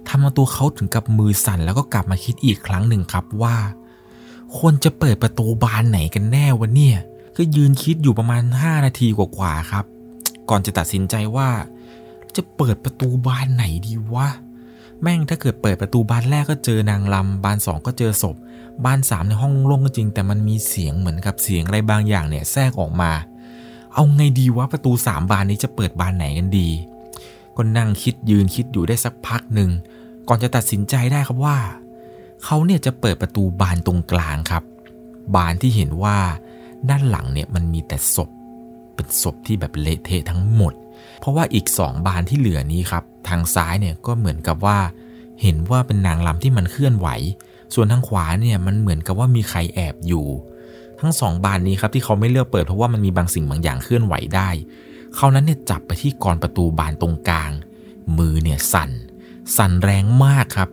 [0.08, 3.56] ทำเอาตัวเขาถึงกับมือสั่นแล้วก็กลับมาคิดอีกครั้งหนึ่งครับว่า
[4.58, 6.98] ควรจะเปิดประตูบานไหนกันแน่วะเนี่ย
[7.38, 9.86] ก็ยืนคิดอยู่ประมาณ 5 นาทีกว่าๆครับ
[10.50, 11.50] ก่อนจะตัดสินใจว่า
[12.36, 14.28] จะเปิดประตูบานไหนดีวะ
[15.02, 18.36] แม่งถ้าเกิดเปิดประตูบานแรกก็เจอนางลำบานสองก็เจอศพ
[18.86, 23.12] บานสามในห้องโล่งก็จริง แต่มันมีเสียงเหมือนกับเสียงอะไรบางอย่างเนี่ยแทรกออกมา
[23.94, 26.70] เอาไงดีวะประตูสามบานนี้จะเปิดบานไหนกันดี
[27.58, 29.70] ก็นั่งคิดยืนคิดอยู่ได้สักพักหนึ่ง
[30.28, 31.58] ก่อนจะตัดสินใจได้ครับว่า
[32.44, 34.64] เขาเนี่ยจะเปิดประตูบานตรงกลางครับ
[35.36, 36.18] บานที่เห็นว่า
[36.90, 38.30] ด้านหลังเนี่ยมันมีแต่ศพ
[38.96, 40.74] เป็นศพที่แบบเละเทะทั้งหมด
[41.20, 44.80] เพราะว่าอีกสองบานที่เหลือนี้ครับ ทางซ้ายเนี่ยก็เหมือนกับว่า
[45.42, 47.08] เห็นว่าเป็นนางลำที่มันเคลื่อนไหว
[47.74, 50.28] ส่วนทางขวาเนี่ยมันเหมือนกับว่ามีใครแอบอยู่
[51.02, 54.50] ทั้งสองบานนี้ครับที่เขาไม่เลือกเปิดเพราะว่ามันมีบางสิ่งบางอย่างเคลื่อนไหวได้
[55.16, 57.52] เขานั้นเนี่ยจับไปที่กรประตูบานตรงกลาง
[58.18, 58.90] มือเนี่ยสั่น
[59.58, 60.70] สั่นแรงมากครับ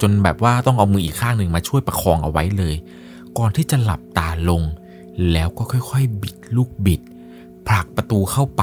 [0.00, 2.74] จนแบบว่าต้องเอามืออีกข้างหนึ่งมาช่วยประคองเอาไว้เลย
[3.38, 4.62] ก่อนที่จะหลับตาลง
[5.32, 7.00] แล้วก็ค่อยๆ บิดลูกบิด
[7.66, 8.62] ผลักประตูเข้าไป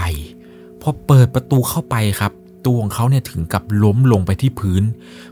[0.82, 2.32] พอเปิดประตูเข้าไปครับ
[2.66, 4.84] ตัวของเขาเนี่ยถึงกับล้มลงไปที่พื้น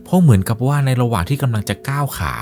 [0.03, 2.33] เพราะเหมือนกับว่าในระหว่างที่กำลังจะก้าวขา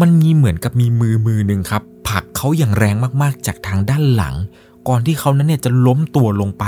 [0.00, 4.34] มันมีเหมือนกับมีมือมือหนึ่งครับผลักเขาอย่างแรงมากๆจากทางด้านหลัง
[4.88, 6.64] ก่อนที่เขานั้นเนี่ยจะล้มตัวลงไป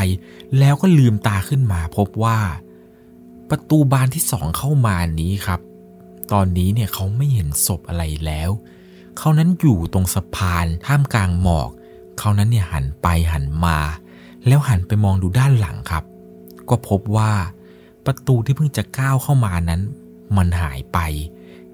[0.58, 2.38] แล้วก็ลืมตาขึ้นมาพบว่า
[3.50, 5.60] ประตูบานที่สองเข้ามานี้ครับ
[6.32, 8.50] ตอนนี้เนี่ยเขาไม่เห็นศพอะไรแล้ว
[9.18, 11.70] เขานั้นอยู่ตรงสะพานท่ามกลางหมอก
[12.18, 13.78] เขานั้นเนี่ยหันไปหันมา
[14.46, 16.04] แล้วหันไปมองดูด้านหลังครับ
[16.68, 17.32] ก็พบว่า
[18.06, 19.80] ประตูที่เพิ่งจะก้าวเข้ามานั้น
[20.36, 20.98] มันหายไป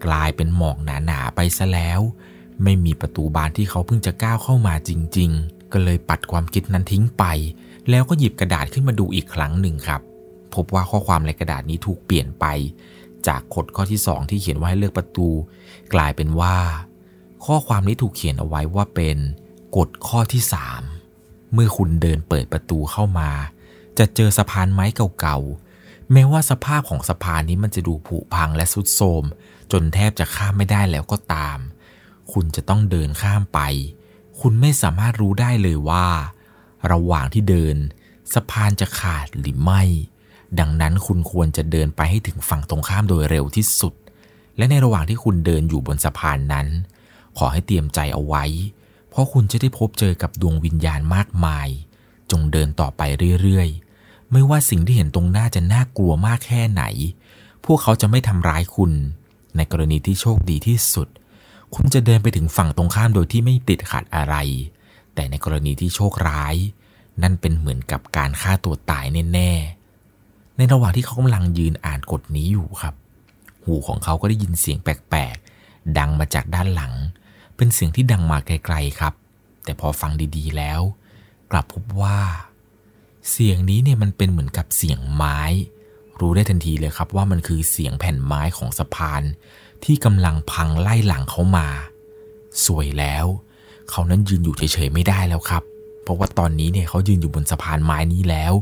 [0.07, 2.01] กลายเป็นหมอกหนาๆไปซะแล้ว
[2.63, 7.25] ไม่มีประตูบานที่เขาเพิ่งจะก้าวเข้ามาจริง ๆ ก็เลยปัดความคิดนั้นทิ้งไป
[7.91, 10.01] แล้วก็หยิบกระดาษขึ้นมาดูอีกครั้งหนึ่งครับ
[10.55, 12.45] พบว่าข้อความในกระดาษนี้ถูกเปลี่ยนไป
[13.27, 15.29] จากกฎข้อที่ 2 ที่เขียนว่าให้เลือกประตู
[15.95, 16.57] กลายเป็นว่า
[17.45, 19.17] ข้อความนี้ถูกเขียนเอาไว้ว่าเป็น
[19.77, 20.43] กฎข้อที่
[20.99, 23.31] 3เมื่อคุณเดินเปิดประตูเข้ามา
[23.99, 24.87] จะเจอสะพานไม้
[25.21, 29.25] เก่าๆแม้ว่าสภาพของสะพานนี้มันจะดูผุพังและสุดโทรม
[29.73, 31.59] จนแทบจะข้ามไม่ได้แล้วก็ตาม
[32.33, 33.61] คุณจะต้องเดินข้ามไป
[34.41, 36.07] คุณไม่สามารถรู้ได้เลยว่า
[36.93, 37.77] ระหว่างที่เดิน
[38.35, 39.83] สะพานจะขาดหรือไม่
[40.59, 43.95] ดังนั้นคุณควรจะเดินไปให้ถึงฝั่งตรงข้ามโดยเร็วที่สุด
[44.57, 46.67] และในระหว่างที่คุณเดินอยู่บนสะพานนั้น
[47.39, 48.45] ขอให้เตรียมใจเอาไว้
[49.09, 51.69] เพราะคุณจะได้พบเจอกับดวงวิญญาณมากมาย
[52.31, 53.03] จงเดินต่อไป
[53.43, 56.83] เรื่อยๆ ไม่ว่าสิ่งที่เห็นตรงหน้าจะน่ากลัวมากแค่ไหน
[57.65, 58.93] พวกเขาจะไม่ทำร้ายคุณ
[59.57, 61.09] ในกรณีที่โชคดีที่สุด
[61.75, 64.35] คุณจะเดินไปถึงฝั่งตรงข้ามโดยที่ไม่ติดขัดอะไร
[65.15, 66.55] แต่ในกรณีที่โชคร้าย
[67.23, 72.95] นั่นเป็นเหมือนกับการฆ่าตัวตายแน่ๆ ในระหว่างที่เขากำลังยืนอ่านกฎนี้อยู่ครับ
[73.65, 76.93] หูของเขาก็ได้ยินเสียงแปลกๆ ดังมาจากด้านหลัง
[77.57, 79.15] เป็นเสียงที่ดังมาไกลๆครับ
[79.65, 80.81] แต่พอฟังดีๆแล้ว
[81.51, 82.19] กลับพบว่า
[83.31, 85.41] เสียงนี้เนี่ยมันเป็นเหมือนกับเสียงไม้
[86.23, 89.23] รู้ได้ทันทีเลยครับว่ามันคือเสียงแผ่นไม้ของสะพาน
[89.85, 91.69] ที่กำลังพังไล่หลังเขามา
[92.67, 93.27] สวยแล้ว
[93.91, 95.63] เขานั้นยืนอยู่เฉยๆไม่ได้แล้วครับ
[96.03, 98.53] เพราะว่าตอนนี้เนี่ยเขายืนอยู่บนสะพานไม้นี้แล้ว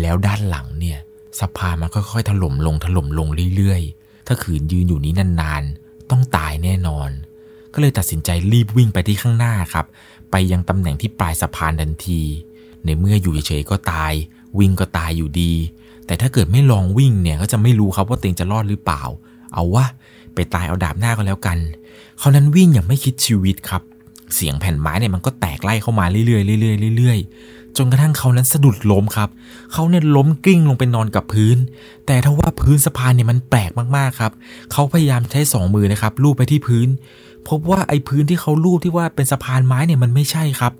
[0.00, 0.98] แล้วด้านหลังเนี่ย
[1.40, 7.10] สะพานมันค่อยๆถล่มลงถล่มลงเรื่อยๆ ถ้าขืนยืนอยู่นี้นานๆ ต้องตายแน่นอน
[7.72, 9.86] ก็เลยตัดสินใจรีบวิ่งไปที่ข้างหน้าครับ
[10.30, 12.22] ไปยังตำแหน่งที่ปลายสะพานทันที
[12.84, 14.12] ในเมื่ออยู่เฉยๆก็ตาย
[14.58, 15.52] วิ่งก็ตายอยู่ดี
[16.06, 19.02] แต่ถ้าเกิดไม่ลองวิ่งเนี่ยก็จะไม่รู้ครับว่าตัวเองจะรอดหรือเปล่า
[19.54, 19.86] เอาวะ
[20.34, 21.58] ไปตายเอาดาบหน้าก็แล้วกัน
[22.18, 23.82] เขานั้นวิ่งอย่างไม่คิดชีวิตครับ
[24.34, 29.28] เสียงแผ่นไม้เนี่ยมันก็แตกไล่เข้ามาเรื่อยๆเรื่อยๆเรื่อยๆจนกระทั่งเขานั้นสะดุดล้มครับ
[29.72, 31.56] เขาเนี่ยล้มกลิ้งลงไปนอนกับพื้น
[32.06, 34.32] แต่ถ้าว่าพื้นสะพานเนี่ยมันแปลกมากๆครับ
[34.72, 36.88] เขาพยายามใช้สองมือนะครับลูบไปที่พื้น
[37.48, 40.72] พบว่าไอ้พื้นที่เขาลูบที่ว่าเป็นสะพานไม้เนี่ยมันไม่ใช่ครับ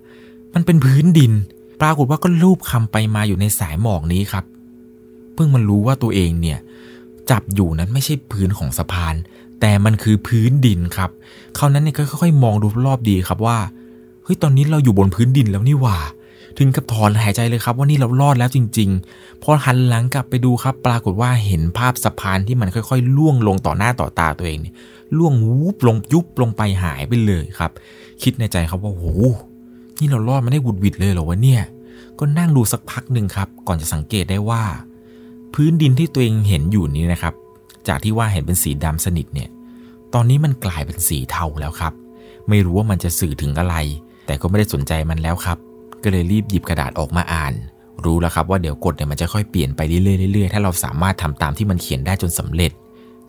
[0.55, 1.33] มันเป็นพื้นดิน
[1.81, 4.45] ปรากฏว่าก็ลูบคำไปมาอยู่ในสายหมอกนี้ครับ
[5.37, 6.59] เพิ่งมันรู้ว่าตัวเองเนี่ย
[7.31, 9.15] จับอยู่นั้นไม่ใช่พื้นของสะพาน
[9.61, 11.11] แต่มันคือพื้นดินครับ
[11.57, 13.59] เขานั้นเนี่ยก็ค่อยๆมองดูรอบดีครับว่า
[14.25, 15.99] เฮ้ยตอนนี้เราอยู่บนพื้นดินแล้วนี่หว่า
[16.59, 24.75] ถึงกับถอนหายใจเลยครับว่านี่เรารอดแล้วจริงๆ พอหันหลังกลับไปดูครับ ปรากฏว่าเห็นภาพสะพานที่มันค่อยๆ ล่วงลงต่อหน้าต่อตาตัวเองเนี่ย
[25.19, 27.71] ล่วงวูบลงยุบลงไปหายไปเลยครับ
[28.23, 29.05] คิดในใจครับว่าโห
[29.99, 31.63] นี่เรารอดมาได้บุดวิดเลยเหรอวะเนี่ย
[32.19, 34.63] ก็นั่งดูสักพักหนึ่งครับ ก่อนจะสังเกตได้ว่า
[35.61, 37.35] พื้นดินที่ตัวเองเห็นอยู่นี้นะครับ
[37.89, 39.49] จากที่ว่าเห็นเป็นสีดำสนิทเนี่ย
[40.15, 41.93] ตอนนี้มันกลายเป็นสีเทาแล้วครับ
[42.49, 43.77] ไม่รู้ว่ามันจะสื่อถึงอะไร
[44.27, 45.59] แต่ก็ไม่ได้สนใจมันแล้วครับ
[46.03, 47.53] ก็เลยรีบหยิบกระดาษออกมาอ่าน
[48.05, 52.73] รู้แล้วครับว่าเดี๋ยวกฎเนี่ยมันจะค่อยเปลี่ยนไปเรื่อยๆ ถ้าเราสามารถทำตามที่มันเขียนได้จนสำเร็จ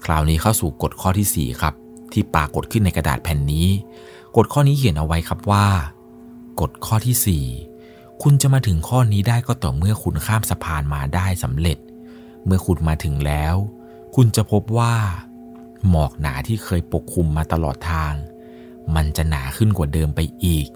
[0.05, 1.73] คราวนี้เข้าสู่กฎข้อที่ 4 ครับ
[2.13, 3.67] ที่ปรากฏขึ้นในกระดาษแผ่นนี้
[4.37, 5.67] กฎข้อนี้เขียนเอาไว้ครับว่า
[6.61, 7.43] กฎข้อที่
[7.81, 11.77] 4 คุณจะมาถึงข้อนี้ได้ก็ต่อเมื่อคุณข้ามสะพานมาได้สำเร็จ
[12.47, 13.55] เมื่อคุณมาถึงแล้ว
[14.15, 14.95] คุณจะพบว่า
[15.89, 18.13] หมอกหนาที่เคยปกคลุมมาตลอดทาง
[18.95, 20.67] มันจะหนาขึ้นกว่าเดิมไปอีก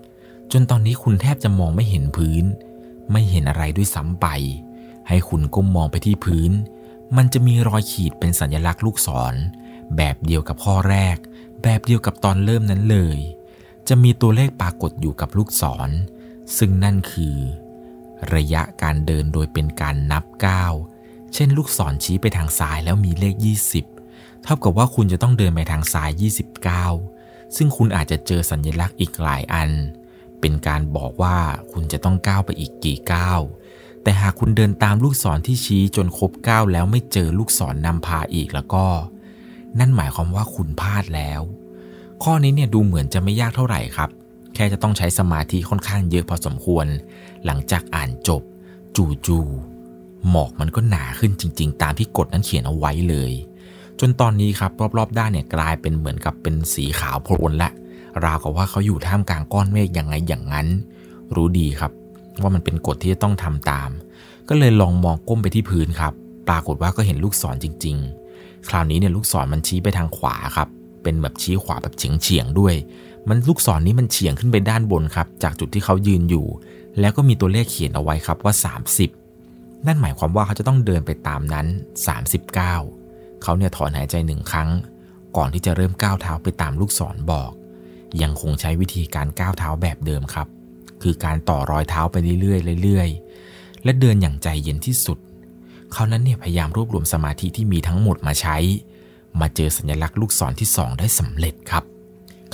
[0.52, 2.44] จนตอนนี้คุณแทบจะมองไม่เห็นพื้น
[3.12, 4.28] ไม่เห็นอะไรด้วยซ้ำไป
[5.08, 6.52] ให้คุณก้มมองไปที่พื้น
[7.18, 9.34] มันจะมีรอยขีดเป็นสัญลักษณ์ลูกศร
[9.98, 11.18] แบบเดียวกับข้อแรก
[11.64, 13.18] แบบเดียวกับตอนเริ่มนั้นเลย
[13.88, 15.90] จะมีตัวเลขปรากฏอยู่กับลูกศร
[16.58, 17.38] ซึ่งนั่นคือ
[18.34, 20.74] ระยะการเดินโดยเป็นการนับก้าว
[21.34, 23.36] เช่นลูกศรชี้ไปทางซ้ายแล้วมีเลข
[23.90, 26.10] 20 เท่ากับว่าคุณจะต้องเดินไปทางซ้าย
[26.88, 29.72] 29 ซึ่งคุณอาจจะเจอสัญลักษณ์อีกหลายอัน
[30.40, 31.38] เป็นการบอกว่า
[31.72, 33.42] คุณจะต้องก้าวไปอีกกี่ก้าว
[34.04, 38.86] แต่หากคุณเดินตามลูกศรที่ชี้จนครบก้าวแล้วไม่เจอลูกศรนนำพาอีกแล้วก็
[39.80, 41.42] นั่นหมายความว่าคุณพลาดแล้ว
[42.24, 44.10] ข้อนี้เนี่ยดูเหมือนจะไม่ยากเท่าไหร่ครับ
[44.56, 46.86] แค่จะต้องใช้สมาธิค่อนข้างเยอะพอสมควร
[47.46, 48.42] หลังจากอ่านจบ
[48.96, 49.71] จู่ๆ
[50.30, 53.32] หมอกมันก็หนาขึ้นจริง ๆ ตามที่กฎนั้นเขียนเอาไว้เลย
[54.00, 57.70] จนตอนนี้ครับรอบๆด้านเนี่ยกลายเป็นเหมือนกับเป็นสีขาวโพลนละ
[58.26, 60.68] ราวกับว่าเขาอยู่ท่ามกลางก้อนเมฆอย่างไงอย่างนั้น
[61.36, 61.92] รู้ดีครับ
[62.42, 63.90] ว่ามันเป็นกฎที่จะต้องทำตาม
[64.50, 66.14] ก็เลยลองมองก้มไปที่พื้นครับ
[66.48, 67.98] ปรากฏว่าก็เห็นลูกศรจริง
[68.34, 70.68] ๆ คราวนี้เนี่ยลูกศรมันชี้ไปทางขวาครับ
[71.04, 72.76] เป็นแบบชี้ขวาแบบเฉียงเฉียงๆด้วย
[73.30, 76.46] มันลูกศรนี้มันเฉียงขึ้นไปด้านบนครับ จากจุดที่เขายืนอยู่
[77.00, 78.54] แล้วก็มีตัวเลขเขียนเอาไว้ครับว่า
[78.90, 79.21] 30
[79.88, 81.68] นั่นหมายความว่าเขาจะต้องเดินไปตามนั้น
[82.30, 82.54] 39
[83.44, 84.70] เขาเนี่ยถอนหายใจหนึ่งครั้ง
[85.38, 87.52] ก่อนที่จะเริ่มก้าวเท้าไปตามลูกศรบอก
[88.22, 90.48] ยังคงใช้วิธีการก้าวเท้าแบบเดิมครับ
[91.02, 95.18] คือการต่อรอยเท้าไปเรื่อยๆเรื่อยๆ และเดินอย่างใจเย็นที่สุด
[95.94, 98.58] เขานั้นเนี่ยพยายามรวบรวมสมาธิที่มีทั้งหมดมาใช้
[99.40, 101.84] มาเจอสัญลักษณ์ลูกศรที่ 2 ได้สำเร็จครับ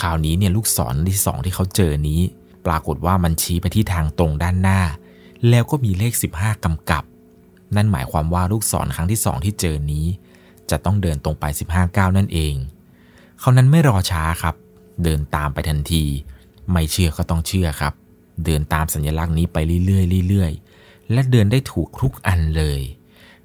[0.02, 2.22] คราวนี้เนี่ยลูกศรที่ 2 ที่เขาเจอนี้
[2.66, 4.80] ปรากฏว่ามันชี้ไปที่ทางตรงด้านหน้า
[5.50, 7.04] แล้วก็มีเลข 15กำกับ
[7.76, 10.06] นั่นหมายความว่าลูกศรครั้งที่2ที่เจอนี้
[10.70, 12.56] จะต้องเดินตรงไป 15ก้าวนั่นเอง
[13.40, 14.56] เขานั้นไม่รอช้าครับ
[15.04, 16.04] เดินตามไปทันที
[16.72, 17.94] ไม่เชื่อก็ต้องเชื่อครับ
[18.46, 22.82] เดินตามสัญลักษณ์นี้ไปเรื่อยๆเรื่อยๆ และเดินได้ถูกทุกอันเลย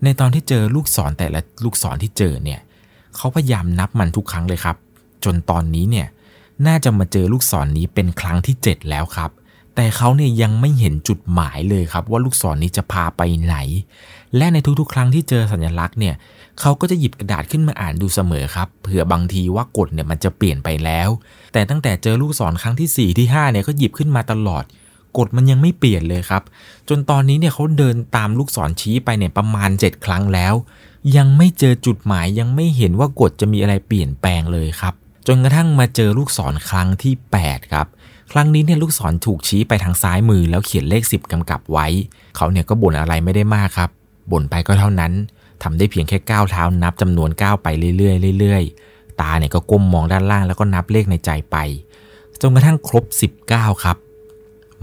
[0.02, 2.60] ในตอนที่เจอลูกศรแต่ละลูกศรที่เจอเนี่ย
[3.16, 4.76] เขาพยายามนับมันทุกครั้งเลยครับ
[5.24, 6.08] จนตอนนี้เนี่ย
[6.66, 9.30] น่าจะมาเจอลูกศรนนี้เป็นครั้งที่ 7 แล้วครับ
[9.74, 13.56] แต่เขาเนี่ยยังไม่เห็นจุดหมายเลยครับ ว่าลูกศรนี้จะพาไปไหน
[14.36, 16.14] และในทุกๆ ครั้งที่เจอสัญลักษณ์เนี่ย
[16.60, 21.08] เขาก็จะหยิบกระดาษขึ้นมาอ่านดูเสมอครับเผื่อบางทีว่ากฎเนี่ยมันจะเปลี่ยนไปแล้ว
[21.52, 24.64] แต่ตั้งแต่เจอลูกศรครั้งที่ 4 ที่5เนี่ยก็หยิบขึ้นมาตลอด
[25.18, 26.42] กฎมันยังไม่เปลี่ยนเลยครับ
[26.88, 30.54] จนตอนนี้เนี่ยเขาเดินตามลูกศรชี้ไปเนี่ยประมาณ 7 ครั้งแล้ว
[31.16, 34.94] ยังไม่เจอจุดหมายยังไม่เห็นว่ากฎจะมีอะไรเปลี่ยนแปลงเลยครับ
[35.26, 37.86] จนกระทั่งมาเจอลูกศรครั้งที่ 8 ครับ
[38.32, 41.86] ครั้งนี้เนี่ยลูกศรถูกชี้ไปทางซ้ายมือแล้วเขียนเลข 10กำกับไว้
[42.36, 43.90] เขาเนี่ยก็บ่นอะไรไม่ได้มากครับ
[44.30, 45.12] บ่นไปก็เท่านั้น
[45.62, 51.56] ทำได้เพียงแค่ก้าวเท้านับจำนวนก้าวไปเรื่อยๆเรื่อยๆ ตาเนี่ยก็ก้มมองด้านล่างแล้วก็นับเลขในใจไป
[52.40, 53.04] จนกระทั่งครบ
[53.44, 53.96] 19 ครับ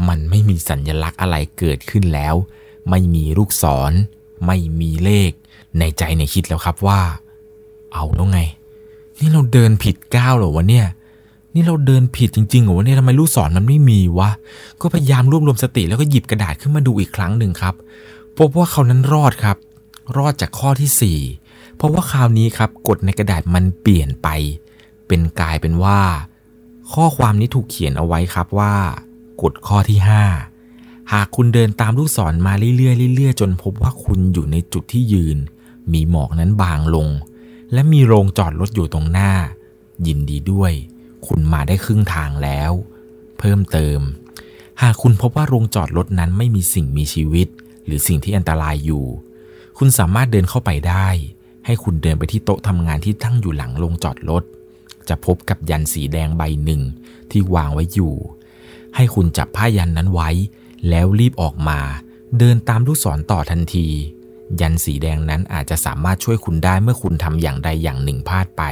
[0.07, 2.35] มันไม่มีสัญญลักษณ์อะไรเกิดขึ้นแล้ว
[2.89, 3.91] ไม่มีลูกศร
[4.45, 5.31] ไม่มีเลข
[5.79, 6.99] ในใจในคิดแล้วครับว่า
[7.93, 8.39] เอาแล้วไง
[9.19, 10.87] นี่เราเดินผิดก้าวหรอวะเนี่ย
[11.53, 14.29] นี่เราเดินผิดจริงๆเหรอวะเนี่ยทำไมลูกศรมันไม่มีวะ
[14.81, 17.75] ก็พยายามรวบรวมสติแล้วก็หยิบกระดาษขึ้นมาดูอีกครั้งหนึ่งครับ
[18.39, 19.57] พบว่าเขานั้นรอดครับ
[20.17, 24.27] รอดจากข้อที่ 4 เพราะว่าคราวนี้ครับกฎในกระดาษมันเปลี่ยนไป
[25.07, 25.99] เป็นกลายเป็นว่า
[26.93, 28.75] ข้อความนี้ถูกเขียนเอาไว้ครับว่า
[29.41, 29.99] กฎข้อที่
[30.55, 35.37] 5 หากคุณเดินตามลูกศรมาเรื่อยๆเรื่อยๆจนพบว่าคุณอยู่ในจุดที่ยืน
[35.93, 37.07] มีหมอกนั้นบางลง
[37.73, 39.31] และมีโรงจอดรถอยู่ตรงหน้า
[40.07, 40.71] ยินดีด้วย
[41.27, 42.71] คุณมาได้ครึ่งทางแล้ว
[43.39, 43.99] เพิ่มเติม
[44.81, 47.49] หากคุณพบว่าโรงจอดรถนั้นไม่มีสิ่งมีชีวิต
[47.89, 49.05] หรือสิ่งที่อันตรายอยู่
[49.77, 51.07] คุณสามารถเดินเข้าไปได้
[51.65, 54.43] ให้คุณเดินไปที่โต๊ะทำงานที่ตั้งอยู่หลังโรงจอดรถ
[55.09, 56.81] จะพบกับยันสีแดงใบหนึ่ง
[57.31, 58.13] ที่วางไว้อยู่
[58.95, 60.29] ให้คุณจับผ้ายันนั้นไว้
[60.89, 61.79] แล้วรีบออกมา
[62.37, 63.87] เดินตามลูกศรต่อทันที
[64.61, 68.63] ยันสีแดงนั้นอาจจะสามารถช่วยคุณได้เมื่อคุณทำอย่างใดอย่างหนึ่งพลาดไป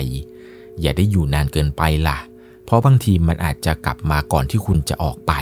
[0.81, 2.19] อย่าได้อยู่นานเกินไปล่ะ
[2.65, 5.33] เพราะบางทีมันอาจจะกลับมาก่อนที่คุณจะออกไป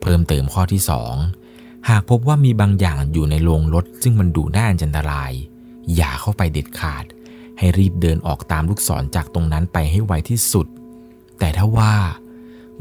[0.00, 1.45] เพิ่มเติมข้อที่ 2
[1.88, 5.32] หากพบว่ามีบางอย่างอยู่ในโรงรถ ซึ่งมันดูน่าอันตราย
[5.96, 7.04] อย่าเข้าไปเด็ดขาด
[7.58, 10.66] ให้รีบเดินออกตามลูกศรจากตรงนั้นไปให้ไวที่สุด
[11.38, 11.94] แต่ถ้าว่า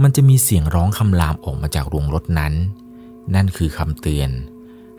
[0.02, 2.54] มันจะมีเสียงร้องคำรามออกมาจากโรงรถนั้น
[3.36, 4.30] นั่นคือคำเตือน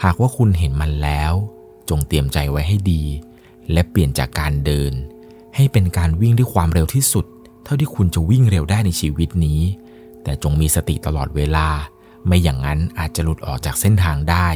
[0.05, 1.33] หากว่าคุณเห็นมันแล้ว
[1.89, 3.03] จงเตรียมใจไว้ให้ดี
[3.73, 4.93] และเปลี่ยนจากการเดิน
[5.57, 7.27] ให้เป็นการวิ่งด้วยความเร็วที่สุด
[7.65, 9.61] เท่าที่คุณจะวิ่งเร็วได้ในชีวิตนี้
[10.23, 11.69] แต่จงมีสติตลอดเวลา
[12.27, 14.49] ไม่อย่างนั้นอาจจะหลุดออกจากเส้นทางได้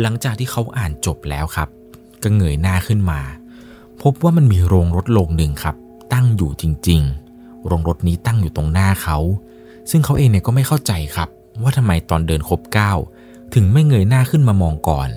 [0.00, 1.68] หลังจากที่เขาอ่านจบแล้วครับ
[2.22, 3.20] ก็เงยหน้าขึ้นมา
[4.02, 5.76] พบว่ามันมีโรงรถโรงหนึ่งครับ
[6.12, 7.00] ตั้งอยู่จริง
[7.34, 9.18] ๆ โรงรถนี้ตั้งอยู่ตรงหน้าเขา
[9.90, 11.28] ซึ่งเขาเองเนี่ยก็ไม่เข้าใจครับ
[11.62, 12.98] ว่าทำไมตอนเดินครบก้าว
[13.54, 15.08] ถึงไม่เงยหน้าขึ้นมามองก่อน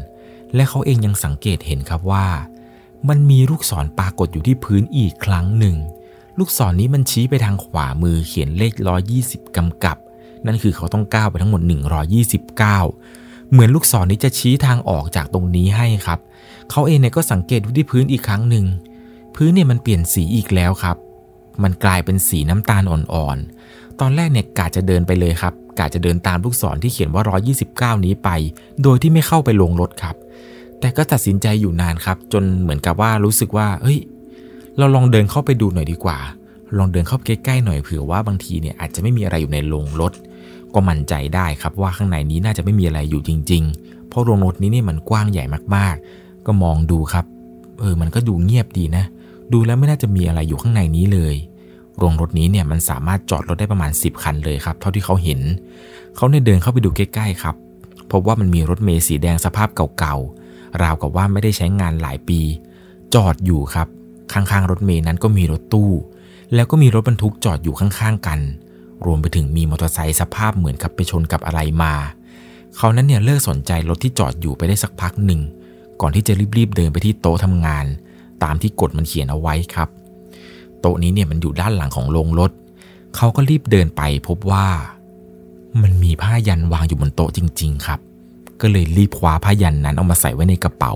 [0.56, 2.28] และเขาเองยังสังเกตเห็นครับว่า
[3.10, 5.75] มันมีลูกศรปรากฏอยู่ที่พื้นอีกครั้งหนึ่ง
[6.38, 8.73] ลูกศรนนี้มันชี้ไปทางขวามือเขียนเลข
[9.15, 9.97] 120 กำกับ
[10.45, 11.62] นั่นคือเขาต้องก้าวไปทั้งหมด
[12.36, 16.19] 129 เหมือนลูกศรนนี้จะชี้ทางออกจากตรงนี้ให้ครับ
[16.71, 18.65] เขาเองเนี่ยก็สังเกตดูที่พื้นอีกครั้งหนึ่ง
[19.36, 20.97] พื้นเนี่ยมันเปลี่ยนสีอีกแล้วครับ
[21.63, 27.23] มันกลายเป็นสีน้ำตาลอ่อนๆ ตอนแรกเนี่ยกาจะเดินไปเลยครับกาจะเดินตามลูกศรที่เขียนว่า
[27.97, 28.29] 129 นี้ไป
[28.84, 30.15] โดยที่ไม่เข้าไปลงรถครับ
[30.79, 33.99] แต่ก็ตัดสินใจอยู่นานครับ จนเหมือนกับว่ารู้สึกว่า เฮ้ย
[34.77, 36.17] เราลองเดินเข้าไปดูหน่อยดีกว่า
[36.77, 40.13] ลองเดินเข้าใกล้ๆหน่อยเผื่อว่าบางทีเนี่ยอาจจะไม่มีอะไรอยู่ในโรงรถ
[40.75, 47.25] ก็มั่นใจได้ครับว่าข้างในนี้น่าจะไม่มีอะไรอยู่จริง ๆ เพราะโรงรถนี้นี่มันกว้างใหญ่มากๆ ก็มองดูครับ
[47.79, 49.05] เออ มันก็ดูเงียบดีนะ
[49.53, 51.35] ดูแล้วไม่น่าจะมีอะไรอยู่ข้างในนี้เลย
[51.97, 55.39] โรงรถนี้เนี่ยมันสามารถจอดรถได้ประมาณ 10 คันเลยครับ เท่าที่เขาเห็น
[56.15, 57.55] เขาเนี่ยเดินเข้าไปดูใกล้ๆครับ
[58.11, 62.39] พบว่ามันมีรถเมล์สีแดงสภาพเก่าๆ ราวกับว่าไม่ได้ใช้งานหลายปี
[63.15, 63.88] จอดอยู่ครับ
[64.33, 65.91] ข้างๆ รถเมล์นั้นก็มีรถตู้
[66.53, 68.39] แล้วก็มีรถบรรทุกจอดอยู่ข้างๆ กัน
[69.05, 71.93] รวมไปถึงมีมอเตอร์ไซค์สภาพเหมือนกับไปชนกับอะไรมา
[72.77, 75.41] เขานั้นเนี่ยเลิกสนใจรถที่จอดอยู่ไปได้สักพักหนึ่ง
[76.01, 77.86] ก่อนที่จะรีบๆเดินไปที่โต๊ะทำงาน
[78.43, 79.89] ตามที่กฎมันเขียนเอาไว้ครับ
[80.81, 82.51] โต๊ะนี้เนี่ยมันอยู่ด้านหลังของโรงรถ
[83.15, 84.67] เขาก็รีบเดินไปพบว่า
[85.81, 87.99] มันมีผ้ายันวางอยู่บนโต๊ะจริง ๆ ครับ
[88.62, 90.93] ก็เลยรีบคว้าผ้ายันนั้นเอามาใส่ไว้ในกระเป๋า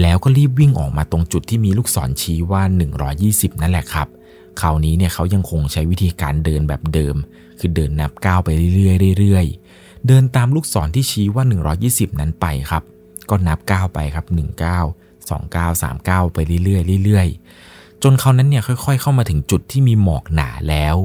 [0.00, 2.62] แล้วก็รีบวิ่งออกมาตรงจุดที่มีลูกศรชี้ว่า
[3.12, 4.08] 120 นั่นแหละครับ
[4.60, 7.16] คราวนี้เนี่ยเขายังคงใช้วิธีการเดินแบบเดิม
[7.58, 11.44] คือเดินนับก้าวไปเรื่อยๆเรื่อยๆ เดินตามลูกศรที่ชี้ว่า
[11.82, 12.82] 120 นั้นไปครับ
[13.30, 14.36] ก็นับก้าวไปครับ 19
[15.30, 20.96] 29 39 ไปเรื่อยๆเรื่อยๆ จนเขานั้นเนี่ยค่อยๆ เข้ามาถึงจุดที่มีหมอกหนาแล้ว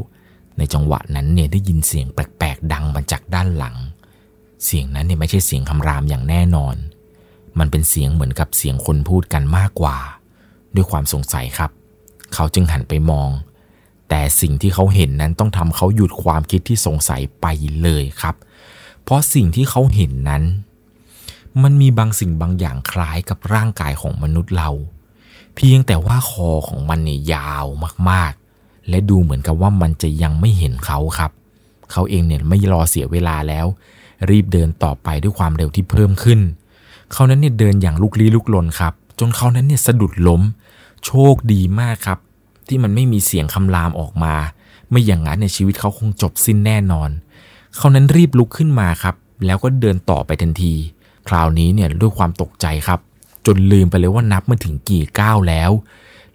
[0.58, 3.76] ในจังหวะนั้นเนี่ยได้ยินเสียงแปลกๆ ดังมาจากด้านหลัง
[4.66, 6.76] เสียงนั้นเนี่ยไม่ใช่เสียงคำรามอย่างแน่นอน
[7.60, 9.98] มันเป็นเสียงเหมือนกับเสียงคนพูดกันมากกว่า
[10.76, 11.72] ด้วยความสงสัยครับ
[12.34, 13.30] เขาจึงหันไปมอง
[14.10, 17.46] แต่สิ่งที่เขาเห็นนั้นต้องทำเขาหยุดความคิดที่สงสัยไป
[17.82, 18.36] เลยครับ
[19.04, 20.44] เพราะสิ่งที่เขาเห็นนั้น
[21.64, 24.70] มันมีบางสิ่งบางอย่างคล้ายกับร่างกายของมนุษย์เรา
[25.56, 27.66] เพียงแต่ว่าคอของมันเนี่ยยาว
[28.10, 31.32] มากๆ และดูเหมือนกับว่ามันจะยังไม่เห็นเขาครับ
[31.92, 33.66] เขาเองเนี่ยไม่รอเสียเวลาแล้ว
[34.30, 36.40] รีบเดินต่อไปด้วยความเร็วที่เพิ่มขึ้น
[37.12, 40.42] เขานั้นเนี่ยเดินอย่างลุกลี้ลุกลนครับ จนเขานั้นเนี่ยสะดุดล้ม
[41.06, 42.20] โชคดีมากครับ
[42.68, 44.36] ที่มันไม่มีเสียงคำรามออกมา
[44.90, 47.10] ไม่อย่างนั้นในชีวิตเขาคงจบสิ้นแน่นอน
[47.76, 50.74] เขานั้นรีบลุกขึ้นมาครับ แล้วก็เดินต่อไปทันที
[51.28, 53.00] คราวนี้เนี่ยด้วยความตกใจครับ
[53.46, 55.72] จนลืมไปเลยว่านับมาถึงกี่ก้าวแล้ว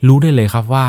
[0.06, 0.86] รู้ได้เลยครับว่า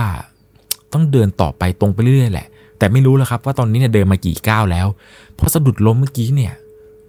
[0.94, 4.88] ต้องเดินต่อไปตรงไปเรื่อยๆแหละ แต่ไม่รู้แล้วครับว่าตอนนี้เนี่ยเดินมากี่ก้าวแล้ว
[5.36, 6.54] เพราะสะดุดล้มเมื่อกี้เนี่ย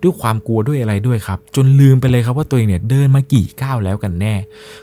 [0.02, 4.34] ด้วยความกลัวด้วยอะไรด้วยครับ จนลืมไปเลยครับว่าตัวเองเนี่ยเดินมากี่ก้าวแล้วกันแน่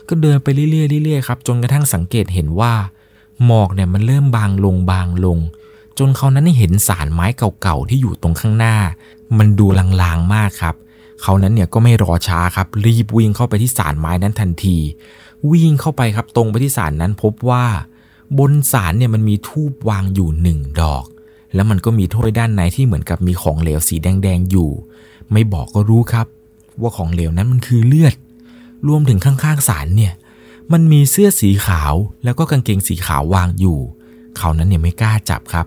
[0.08, 2.72] ก็เดินไปเรื่อยๆเรื่อยๆครับจนกระทั่งสังเกตเห็นว่า
[3.44, 5.38] หมอกเนี่ยมันเริ่มบางลงบางลง
[5.98, 7.26] จนเขานั้นเห็นสารไม้
[7.62, 8.76] เก่าๆที่อยู่ตรงข้างหน้า
[9.38, 9.66] มันดู
[10.02, 10.74] ลางๆมากครับ
[11.22, 14.78] เขานั้นเนี่ยก็ไม่รอช้าครับรีบวิ่งเข้าไปที่สารไม้นั้นทันที
[15.50, 17.64] วิ่งเข้าไปครับตรงไปที่สารนั้นพบว่า
[18.38, 21.04] บนสารเนี่ยมันมีทูบวางอยู่หนึ่งดอก
[21.54, 24.70] แล้วมันก็มีถ้วยด้านในที่เหมือนกับมีของเหลวสีแดงๆอยู่
[25.32, 26.26] ไม่บอกก็รู้ครับ
[26.80, 28.14] ว่าของเหลวนั้นมันคือเลือด
[28.88, 30.12] รวมถึงข้างๆสารเนี่ย
[30.72, 33.78] มันมีเสื้อสีขาวแล้วก็กางเกงสีขาววางอยู่
[34.36, 35.66] เขานั้นเนี่ยไม่กล้าจับครับ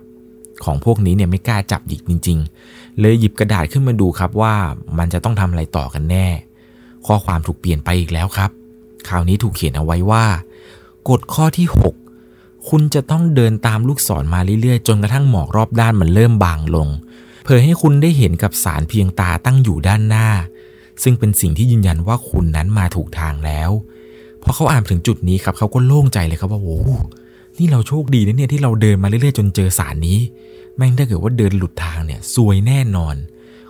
[0.63, 2.37] ของพวกนี้เนี่ยไม่กล้าจับหยิกจริง
[2.69, 4.53] ๆ เลยหยิบกระดาษขึ้นมาดูครับว่า
[4.97, 6.27] มันจะต้องทำอะไรต่อกันแน่
[7.05, 8.51] ข้อความถูกเปลี่ยนไปอีกแล้วครับ
[9.07, 10.25] คราวนี้ถูกเขียนเอาไว้ว่า
[11.09, 11.98] กฎข้อที่ 6
[12.69, 16.87] คุณจะต้องเดินตามลูกศรมาเรื่อยๆ จนกระทั่งหมอกรอบด้านมันเริ่มบางลง
[17.43, 20.27] เพื่อให้คุณได้เห็นกับสารเพียงตาตั้งอยู่ด้านหน้า
[21.03, 23.71] ซึ่งเป็นสิ่งที่ยืนยันว่าคุณนั้นมาถูกทางแล้ว
[24.43, 26.79] พอเขาอ่านถึงจุดนี้ครับเขาก็โล่งใจเลยครับว่าโอ้
[27.57, 30.19] นี่เราโชคดีนะเนี่ยที่เราเดินมาเรื่อยๆ จนเจอสารนี้
[30.75, 33.15] แม่งถ้าเกิดว่าเดินหลุดทางเนี่ยซวยแน่นอน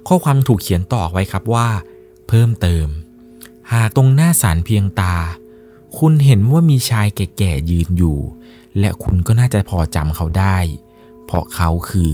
[0.08, 1.68] ข้อความถูกเขียนต่อไว้ครับว่า
[2.28, 2.88] เพิ่มเติม
[3.74, 5.16] หากตรงหน้าสารเพียงตา
[5.98, 8.20] คุณเห็นว่ามีชายแก่ๆยืนอยู่
[8.80, 10.58] และคุณก็น่าจะพอจำเขาได้
[11.26, 12.14] เพราะเขาคือ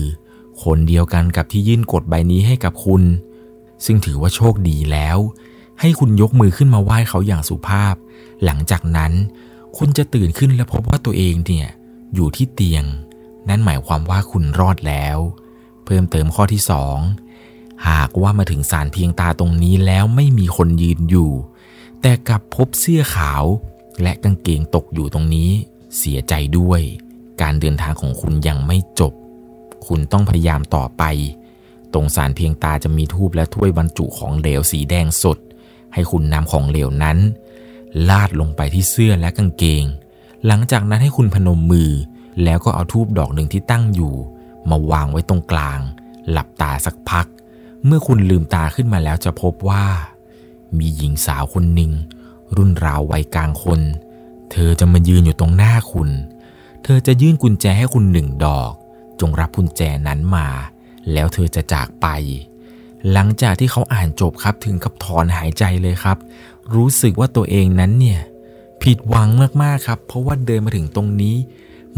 [0.62, 3.02] คนเดียวกันกับที่ยื่นกฎใบนี้ให้กับคุณ
[3.84, 5.18] ซึ่งถือว่าโชคดีแล้ว
[5.80, 7.94] ให้คุณยกมือขึ้นมาไหว้เขาอย่างสุภาพ
[8.44, 9.12] หลังจากนั้น
[9.76, 11.68] คุณจะตื่นขึ้นและพบว่าตัวเองเนี่ย
[12.14, 12.84] อยู่ที่เตียง
[13.48, 15.18] นั่นหมายความว่าคุณรอดแล้ว
[15.84, 16.62] เพิ่มเติมข้อที่
[17.22, 21.30] 2หากว่ามาถึงสารเพียงตาตรงนี้แล้วไม่มีคนยืนอยู่
[22.02, 23.44] แต่กลับพบเสื้อขาว
[24.02, 25.50] และกางเกงตกอยู่ตรงนี้
[25.98, 26.80] เสียใจด้วย
[27.42, 29.12] การเดินทางของคุณยังไม่จบ
[29.86, 31.02] คุณต้องพยายามต่อไป
[31.92, 35.38] ตรงสารเพียงตาจะมีทูบและถ้วยบรรจุของเหลวสีแดงสด
[35.94, 37.18] ให้คุณนำของเหลวนั้น
[38.08, 39.84] ลาดลงไปที่เสื้อและกางเกง
[40.46, 41.90] หลังจากนั้นให้คุณพนมมือ
[42.44, 44.14] แล้วก็เอาทูบดอกหนึ่งที่ตั้งอยู่
[44.70, 45.80] มาวางไว้ตรงกลาง
[46.30, 47.26] หลับตาสักพัก
[47.84, 49.84] เมื่อคุณลืมตาขึ้นมาแล้วจะพบว่า
[50.78, 51.92] มีหญิงสาวคนหนึ่ง
[52.56, 53.80] รุ่นราววัยกลางคน
[54.52, 56.10] เธอจะมายืนอยู่ตรงหน้าคุณ
[56.84, 58.72] เธอจะยื่นกุญแจให้คุณหนึ่งดอก
[59.20, 60.48] จงรับกุญแจนั้นมา
[61.12, 62.06] แล้วเธอจะจากไป
[63.12, 66.16] หลังจากที่เขาอ่านจบครับถึงกับถอนหายใจเลยครับ
[66.74, 68.20] รู้สึกว่าตัวเองนั้นเนี่ย
[68.82, 69.28] ผิดหวัง
[69.62, 71.36] มากๆครับ เพราะว่าเดินมาถึงตรงนี้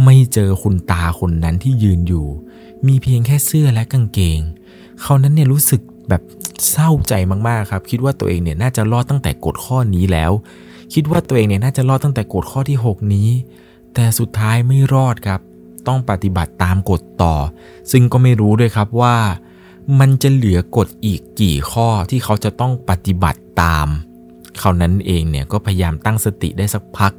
[0.04, 2.26] ไม่เจอคุณตาคนนั้นที่ยืนอยู่
[2.87, 4.40] มีเพียงแค่เสื้อและกางเกง
[5.02, 6.22] เขานั้นเนี่ยรู้สึกแบบ
[6.70, 7.12] เศร้าใจ
[7.48, 10.32] มากๆครับ คิดว่าตัวเองเนี่ยน่าจะรอดตั้งแต่กฎข้อนี้แล้ว
[10.92, 13.31] คิดว่าตัวเองเนี่ยน่าจะรอดตั้งแต่กฎข้อที่ 6 นี้
[13.94, 15.40] แต่สุดท้ายไม่รอดครับ
[15.87, 17.35] ต้องปฏิบัติตามกฎต่อ
[17.90, 19.16] ซึ่งก็ไม่รู้ด้วยครับว่า
[20.01, 23.88] มันจะเหลือกฎอีกกี่ข้อที่เขาจะต้องปฏิบัติตาม
[24.59, 27.12] เขานั้นเองเนี่ยก็พยายามตั้งสติได้สักพัก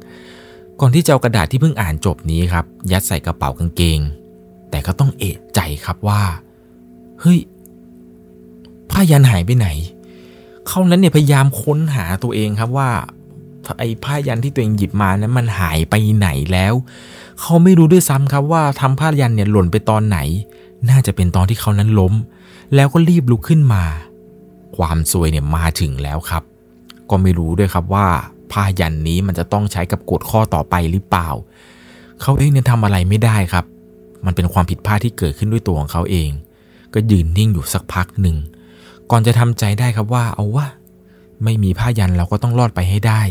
[0.80, 4.00] ก่อนที่จะเอากระดาษที่เพิ่งอ่านจบนี้ครับ ยัดใส่กระเป๋ากางเกง
[4.70, 6.22] แต่ก็ต้องเอะใจครับว่า
[7.20, 7.38] เฮ้ย
[8.90, 9.68] ผ้ายันหายไปไหน
[10.68, 12.90] เขานั้นเนี่ยพยายามค้นหาตัวเองครับว่า
[13.78, 16.74] ไอ้ผ้ายันที่ตัวเองหยิบมานั้นมันหายไปไหนแล้ว
[17.40, 20.18] เขาไม่รู้ด้วยซ้ำครับว่าทำผ้ายันเนี่ยหล่นไปตอนไหน
[20.90, 22.14] น่าจะเป็นตอนที่เขานั้นล้ม
[22.74, 23.84] แล้วก็รีบลุกขึ้นมา
[24.76, 26.42] ความซวยเนี่ยมาถึงแล้วครับ
[27.10, 28.06] ก็ไม่รู้ด้วยครับว่า
[28.52, 31.28] ผ้ายันนี้มันจะต้องใช้กับกฎข้อต่อไปหรือเปล่า
[32.22, 33.64] เขาเองเนี่ยทำอะไรไม่ได้ครับ
[34.26, 36.30] มันเป็นความผิดพลาดที่เกิดขึ้นด้วยตัวของเขาเอง
[36.94, 38.36] ก็ยืนนิ่งอยู่สักพักหนึ่ง
[39.10, 40.66] ก่อนจะทำใจได้ครับว่าเอาวะ
[41.44, 43.22] ไม่มีผ้ายันเราก็ต้องรอดไปให้ได้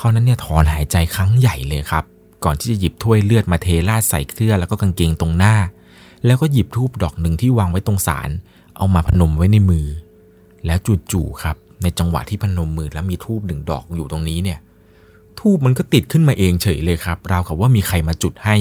[0.00, 2.04] เขานั้นเนี่ยถอนหายใจครั้งใหญ่เลยครับ
[2.44, 5.54] ก่อนที่จะหยิบถ้วยเลือดมาเทราดใส่เครือแล้วก็กางเกงตรงหน้า
[6.26, 8.30] แล้วก็หยิบทูบดอกหนึ่งที่วางไว้ตรงสาร
[8.76, 9.86] เอามาพนมไว้ในมือ
[10.66, 10.78] แล้ว
[11.12, 14.58] จู่ๆครับ ในจังหวะที่พนมมือแล้วมีทูบหนึ่งดอกอยู่ตรงนี้เนี่ย
[15.40, 18.56] ทูบมันก็ติดขึ้นมาเองเฉยเลยครับ ราวกับว่ามีใครมาจุดให้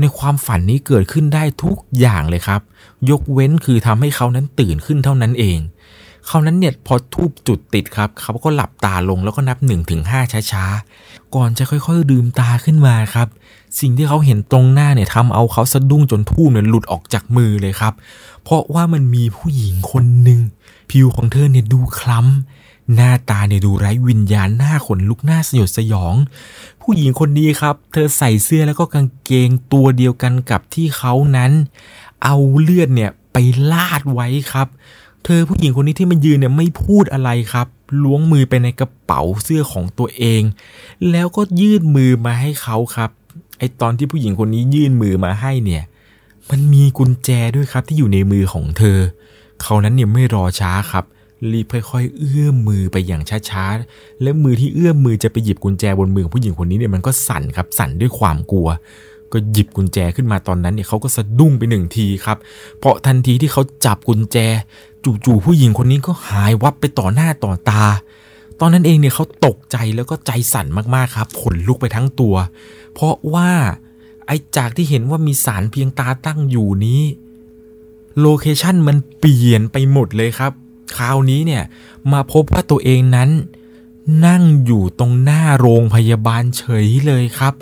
[0.00, 2.60] ในความฝันนี้เกิดขึ้นได้ทุกอย่างเลยครับ
[3.10, 5.58] ยกเว้นคือทำให้เขานั้นตื่นขึ้นเท่านั้นเอง
[6.28, 10.12] คราวนั้นเนี่ยพอทูบจุดติดครับเขาก็หลับตาลงแล้วก็นับ1นถึงห
[10.52, 13.28] ช้าๆ ก่อนจะค่อยๆลืมตาขึ้นมาครับ
[13.80, 17.92] สิ่งที่เขาเห็นตรงหน้าเนี่ยทำเอาเขาสะดุ้งจนทูบเนี่ยหลุดออกจากมือเลยครับ
[18.42, 20.40] เพราะว่ามันมีผู้หญิงคนหนึ่ง
[20.90, 26.14] ผิวของเธอเนี่ยดูคล้ำหน้าตาเนี่ยดูไร้วิญญาณหน้าขนลุกหน้าสยดสยอง
[26.82, 31.52] ผู้หญิงคนนี้ครับ เธอใส่เสื้อแล้วก็กางเกงตัวเดียวกันกับที่เขานั้น
[32.24, 33.36] เอาเลือดเนี่ยไป
[33.72, 34.68] ลาดไว้ครับ
[35.24, 37.66] เธอผู้หญิงคนนี้ที่มันยืนเนี่ยไม่พูดอะไรครับ
[38.02, 40.42] ล้วงมือไปในกระเป๋าเสื้อของตัวเอง
[41.10, 43.10] แล้วก็ยื่นมือมาให้เขาครับ
[43.58, 45.82] ไอตอนที่ผู้หญิงคนนี้ยื่นมือมาให้เนี่ย
[46.50, 48.98] มันมีกุญแจด้วยครับที่อยู่ในมือของเธอ
[49.62, 51.04] เขานั้นเนี่ยไม่รอช้าครับ
[51.52, 58.68] รีบค่อย ๆ เอื้อมมือไปอย่างช้าๆ และมือที่เอื้อมมือจะไปหยิบกุญแจบนมือของผู้หญิงคนนี้เนี่ยมันก็สั่นครับ สั่นด้วยความกลัว
[59.32, 62.38] ก็หยิบกุญแจขึ้นมาตอนนั้นเนี่ยเขาก็สะดุ้งไปหนึ่งทีครับ
[62.78, 64.36] เพราะทันทีที่เขาจับกุญแจ
[65.04, 67.84] จู่ๆผู้หญิงคนนี้ก็หายวับไปต่อหน้าต่อตา
[68.60, 72.34] ตอนนั้นเองเนี่ยเขาตกใจแล้วก็ใจสั่นมากๆครับขนลุกไปทั้งตัว
[72.94, 73.50] เพราะว่า
[74.26, 77.02] ไอ้จากที่เห็นว่ามีสารเพียงตาตั้งอยู่นี้
[78.20, 80.52] โลเคชันมันเปลี่ยนไปหมดเลยครับ
[80.96, 81.62] คราวนี้เนี่ย
[82.12, 83.30] มาพบว่าตัวเองนั้น
[84.26, 87.54] นั่งอยู่ตรงหน้าโรงพยาบาลเฉยเลยครับ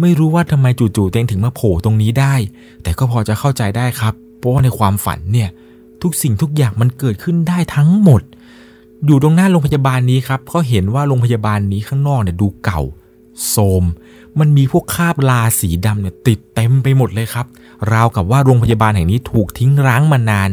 [0.00, 2.34] ไม่รู้ว่าทำไมจู่ๆตัวเองถึงมาโผล่ตรงนี้ได้
[2.82, 5.50] แต่ก็พอจะเข้าใจได้ครับ เพราะว่าในความฝันเนี่ย
[6.02, 8.22] ทุกสิ่งทุกอย่างมันเกิดขึ้นได้ทั้งหมด
[9.06, 12.80] อยู่ตรงหน้าโรงพยาบาลนี้ครับก็เห็นว่าโรงพยาบาลนี้ข้างนอกเนี่ยดูเก่า
[13.48, 13.84] โทรม
[14.38, 17.46] มันมีพวกคราบลาสีดำเนี่ยติดเต็มไปหมดเลยครับ
[17.92, 20.50] ราวกับว่าโรงพยาบาลแห่งนี้ถูกทิ้งร้างมานาน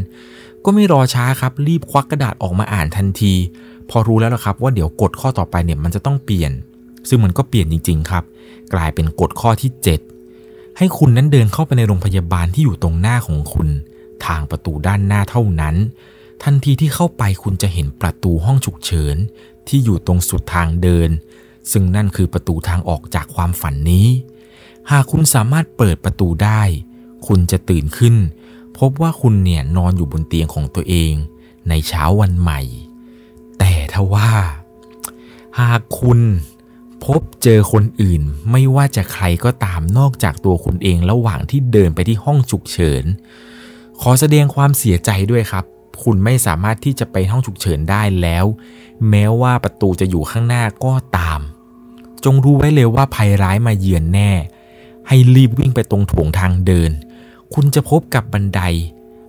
[0.65, 3.33] ก็ไม่รอช้าครับ รีบควักกระดาษออกมาอ่านทันที
[3.89, 6.51] พอรู้แล้วละครับ ว่าเดี๋ยวกฎข้อต่อไปเนี่ยมันจะต้องเปลี่ยน
[7.09, 8.23] ซึ่งมันก็เปลี่ยนจริง ๆ ครับ
[8.73, 9.71] กลายเป็นกฎข้อที่
[10.23, 13.67] 7 ให้คุณนั้นเดินเข้าไปในโรงพยาบาลที่อยู่ตรงหน้าของคุณ
[14.25, 15.75] ทางประตูด้านหน้าเท่านั้น
[16.43, 19.17] ทันทีที่เข้าไปคุณจะเห็นประตูห้องฉุกเฉิน
[19.67, 21.09] ที่อยู่ตรงสุดทางเดิน
[21.71, 24.07] ซึ่งนั่นคือประตูทางออกจากความฝันนี้
[24.91, 26.61] หากคุณสามารถเปิดประตูได้
[27.27, 28.15] คุณจะตื่นขึ้น
[28.77, 31.13] พบว่าคุณเนี่ยนอนอยู่บนเตียงของตัวเอง
[31.69, 32.61] ในเช้าวันใหม่
[33.59, 34.31] แต่ทว่า
[35.59, 36.19] หากคุณ
[37.05, 43.03] พบเจอคนอื่นไม่ว่าจะใครก็ตามนอกจากตัวคุณเองระหว่างที่เดินไปที่ห้องฉุกเฉิน
[44.01, 45.65] ขอแสดงความเสียใจด้วยครับ
[46.03, 48.45] คุณไม่สามารถที่จะไปห้องฉุกเฉินได้แล้ว
[49.09, 51.39] แม้ว่าประตูจะอยู่ข้างหน้าก็ตาม
[52.25, 54.31] จงรู้ไว้เลยว่าภัยร้ายมาเยือนแน่
[55.07, 56.91] ให้รีบวิ่งไปตรงโถงทางเดิน
[57.53, 58.61] คุณจะพบกับบันได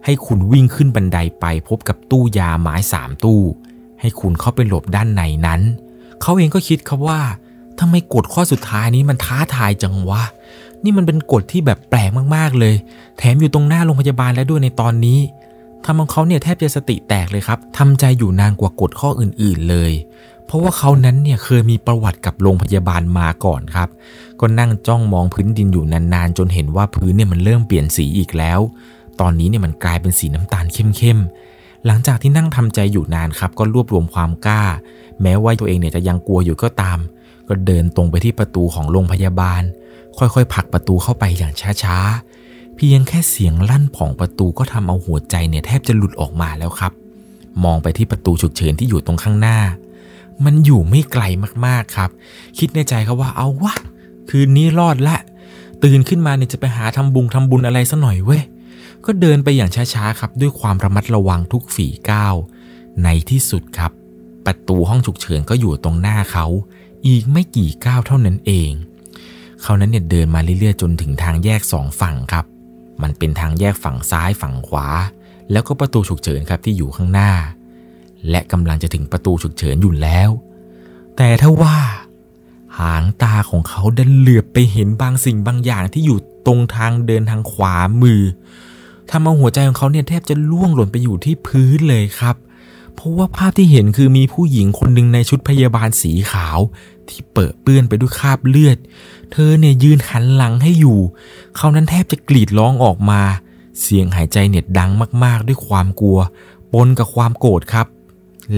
[0.05, 3.43] ให้คุณวิ่งขึ้นบันไดไปพบกับตู้ยาไม้สามตู้
[4.01, 5.61] ให้คุณเข้าไปหลบด้านในนั้น
[6.23, 7.21] เขาเองก็คิดครับว่า
[7.79, 10.23] ทำไมกฎข้อสุดท้ายนี้มันท้าทายจังวะ
[10.85, 12.75] นี่มันเป็นกฎที่แบบแปลกมากๆเลย
[13.19, 15.19] แถมอยู่ตรงหน้าโรงพยาบาลแล้วด้วยในตอนนี้
[15.85, 19.93] ทำของเขาเนี่ยแทบจะสติแตกเลยครับทำใจอยู่นานกว่ากฎข้ออื่น ๆ เลย
[20.47, 23.89] เพราะว่าเขานั้นเนี่ยเคยมีประวัติกับโรงพยาบาลมาก่อนครับ
[24.41, 28.61] ก็นั่งจ้องมองพื้นดินอยู่นานๆ จนเห็นว่าพื้นเนี่ยมันเริ่มเปลี่ยนสีอีกแล้ว
[29.21, 34.63] ตอนนี้เนี่ยมันกลายเป็นสีน้ำตาลเข้มๆ หลังจากที่นั่งทำใจอยู่นานครับ ก็รวบรวมความกล้า
[35.23, 36.99] แม้ว่าตัวเองเนี่ยจะยังกลัวอยู่ก็ตาม
[37.49, 39.63] ก็เดินตรงไปที่ประตูของโรงพยาบาล
[40.19, 41.53] ค่อยๆผลักประตูเข้าไปอย่าง
[41.83, 46.93] ช้าๆ เพียงแค่เสียงลั่นของประตูก็ทำเอาหัวใจเนี่ยแทบจะหลุดออกมาแล้วครับ
[47.65, 49.59] มองไปที่ประตูฉุกเฉินที่อยู่ตรงข้างหน้า
[50.45, 51.23] มันอยู่ไม่ไกล
[51.67, 52.11] มากๆครับ
[52.59, 53.75] คิดในใจครับว่าเอาวะ
[54.31, 55.17] คืนนี้รอดละ
[55.85, 58.43] ตื่นขึ้นมาเนี่ยจะไปหาทำบุญทำบุญอะไรซะหน่อยเว้ย
[59.05, 62.35] ก็เดินไปอย่างช้าๆครับ ด้วยความระมัดระวังทุกฝีก้าว
[63.05, 63.93] ในที่สุดครับ
[64.47, 66.47] ประตูห้องฉุกเฉินก็อยู่ตรงหน้าเขา
[67.07, 68.71] อีกไม่กี่ก้าวเท่านั้นเอง
[69.63, 72.45] เขานั้นเนี่ยเดินมาเรื่อยๆจนถึงทางแยกสองฝั่งครับ
[73.03, 74.87] มันเป็นทางแยกฝั่งซ้ายฝั่งขวา
[75.53, 77.31] แล้วก็ประตูฉุกเฉินครับที่อยู่ข้างหน้า
[78.31, 80.31] และกำลังจะถึงประตูฉุกเฉินอยู่แล้ว
[81.17, 81.79] แต่ถ้าว่า
[82.79, 88.23] หางตาของเขาดันเหลือบไปเห็นบางสิ่งบางอย่างที่อยู่ตรงทางเดินทางขวามือ
[89.11, 92.37] ทำเอาหัวใจของเขาเนี่ยแทบจะล่วงหล่นไปอยู่ที่พื้นเลยครับ
[92.95, 96.59] เพราะว่าภาพที่เห็นคือมีผู้หญิงคนหนึ่งในชุดพยาบาลสีขาว
[97.09, 98.79] ที่เปิดเปื้อนไปด้วยคราบเลือด
[99.33, 100.99] เธอเนี่ยยืนหันหลังให้อยู่
[101.57, 103.21] เขานั้นแทบจะกรีดร้องออกมา
[103.81, 104.91] เสียงหายใจเนี่ยดัง
[105.25, 106.19] มากๆ ด้วยความกลัว
[106.73, 107.87] ปนกับความโกรธครับ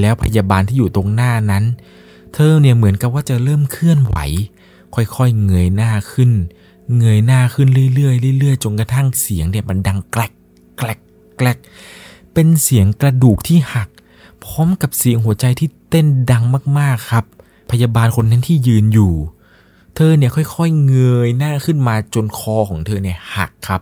[0.00, 1.64] แล้วพยาบาลที่อยู่ตรงหน้านั้น
[2.34, 4.16] เธอเนี่ยเหมือนกับว่าจะเริ่มเคลื่อนไหว
[4.94, 6.30] ค่อยๆเงยหน้าขึ้น
[6.98, 10.32] เงยหน้าขึ้นเรื่อยๆเรื่อยๆจนกระทั่งเสียงเนี่ยมันดังแกลก
[10.78, 11.00] แกลก
[11.36, 11.58] แกลก
[12.32, 13.88] เป็นเสียงกระดูกที่หัก
[14.44, 16.44] พร้อมกับเสียงหัวใจที่เต้นดัง
[16.78, 17.24] มากๆครับ
[17.70, 19.12] พยาบาลคนนั้นที่ยืนอยู่
[20.00, 20.96] ธธอเนี่ยค่อยๆเง
[21.26, 23.80] ยหน้าขึ้นมาจนคอของเธอเนี่ยหักครับ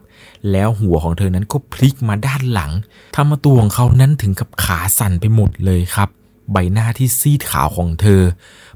[0.50, 2.72] แล้วหัวของเธอนั้นก็พลิกมาด้านหลัง
[3.16, 6.08] ทำมาตัวของเขานั้นถึงกับขาสั่นไปหมดเลยครับ
[6.52, 8.22] ใบหน้าที่ซีดขาวของเธอ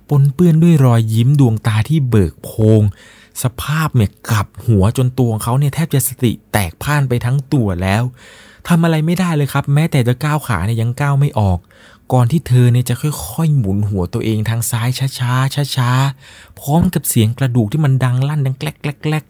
[0.09, 2.83] ปนเปื้อนด้วยรอยยิ้มดวงตาที่เบิกโพง
[3.43, 8.03] สภาพเนี่ยกลับหัวจนตัวของเขาเนี่ยแทบจะสติแตกพ่านไปทั้งตัวแล้ว
[8.69, 11.59] ทำอะไรไม่ได้เลยครับ แม้แต่จะก้าวขาเนี่ยยังก้าวไม่ออก
[12.13, 14.89] ก่อนที่เธอเนี่ยจะค่อยๆ หมุนหัวตัวเองทางซ้าย
[15.19, 19.25] ช้าๆช้าๆพร้อมกับเสียงกระดูกที่มันดังลั่นดังแกลกแกลก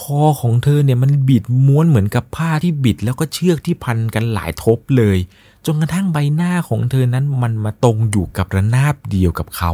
[0.00, 5.18] คอของเธอเนี่ยมันบิดม้วนเหมือนกับผ้าที่บิดแล้วก็เชือกที่พันกันหลายทบเลย
[5.66, 9.72] จนกระทั่งใบหน้าของเธอนั้นมันมาตรงอยู่กับระนาบเดียวกับเขา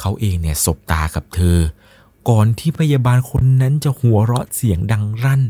[0.00, 1.58] เขาเองเนี่ยสบตากับเธอ
[2.28, 5.42] ก่อนที่พยาบาลคนนั้นจะหัวเราะเสียงดังรั่น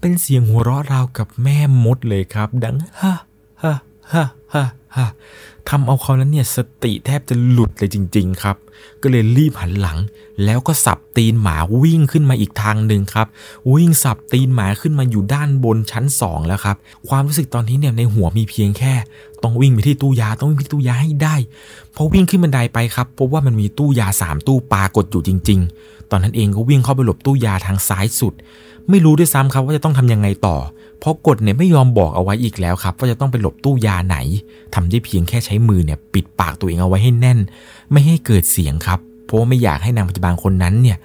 [0.00, 3.12] เป็นเสียงหัวเราะราวกับแม่มดเลยครับ ดังฮ่า
[3.62, 3.74] ฮ่า
[4.12, 4.24] ฮ่า
[4.54, 4.64] ฮ่า
[4.96, 5.06] ฮ่า
[5.68, 8.56] ทำเอาเขานั้นเนี่ยสติแทบจะหลุดเลยจริง ๆ ครับ
[9.02, 9.98] ก็เลยรีบหันหลัง
[10.44, 13.26] แล้วก็สับตีนหมาวิ่งขึ้นมาอีกทางหนึ่งครับ
[13.74, 16.76] วิ่งสับตีนหมาขึ้นมาอยู่ด้านบนชั้นสองแล้วครับ
[17.08, 18.94] ความรู้สึกตอนนี้เนี่ยในหัวมีเพียงแค่
[19.42, 21.36] ต้องวิ่งไปที่ตู้ยาต้องวิ่งไปที่ตู้ยาให้ได้
[21.96, 28.34] พอวิ่งขึ้นบันไดไปครับพบว่ามันมีตู้ยาสามตู้ปากฏอยู่จริง ๆ ตอนนั้นเองก็วิ่งเข้าไปหลบตู้ยาทางซ้ายสุด
[28.90, 30.56] ไม่รู้ด้วยซ้ำครับว่าจะต้องทำยังไงต่อ
[31.02, 34.16] พราะกฎเนี่ยไม่ยอมบอกเอาไว้อีกแล้วครับว่าจะต้องไปหลบตู้ยาไหน
[34.74, 37.38] ทำได้เพียงแค่ใช้มือเนี่ยปิดปากตัวเองเอาไว้ให้แน่น
[37.90, 40.98] ไม่ให้เกิดเสียงครับ เพราะว่าไม่อยากให้นางพยาบาลคนนั้นเนี่ย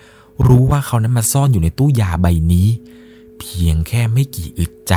[0.47, 2.67] รู้ว่าเขานั้นมาซ่อนอยู่ในตู้ยาใบนี้
[3.39, 4.93] เพียงแค่ไม่กี่อึดใจ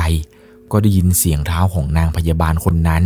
[0.71, 3.03] ก็ได้ยินเสียงเท้าของนางพยาบาลคนนั้น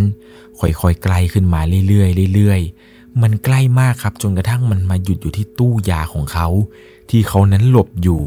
[0.60, 6.48] ค่อยๆใกลขึ้นมาเรื่อยๆเรื่อยๆ มันใกล้มากครับจนกระทั่งมันมาหยุดอยู่ที่ตู้ยาของเขา
[7.10, 8.22] ที่เขานั้นหลบอยู่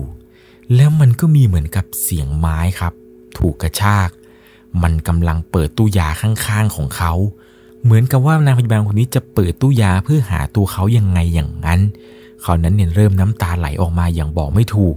[0.74, 2.92] แล้วมันก็มีเหมือนกับเสียงไม้ครับ
[3.38, 4.10] ถูกกระชาก
[4.82, 7.12] มันกำลังเปิดตู้ยาข้างๆของเขา
[7.84, 11.80] เหมือนกับว่านางพยาบาลคนนี้จะเปิดตู้ยาเพื่อหาตัวเขายังไงอย่างนั้น
[12.42, 14.94] เขานั้นเนี่ยเริ่มน้ำตาไหลออกมาอย่างบอกไม่ถูก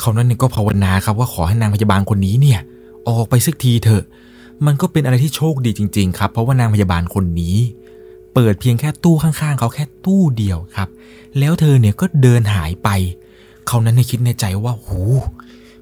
[0.00, 2.60] เขานั้นเนี่ยก็ภาวนาครับว่าขอให้นางพยาบาลคนนี้เนี่ย
[3.08, 4.04] ออกไปสักทีเถอะ
[4.66, 7.56] มันก็เป็นอะไรที่โชคดีจริง ๆ ครับ เพราะว่านางพยาบาลคนนี้
[8.34, 10.88] เปิดเพียงแค่ตู้ข้างๆ เขาแค่ตู้เดียวครับ
[11.38, 12.88] แล้วเธอเนี่ยก็เดินหายไป
[13.66, 15.00] เขานั้นในคิดในใจว่าหู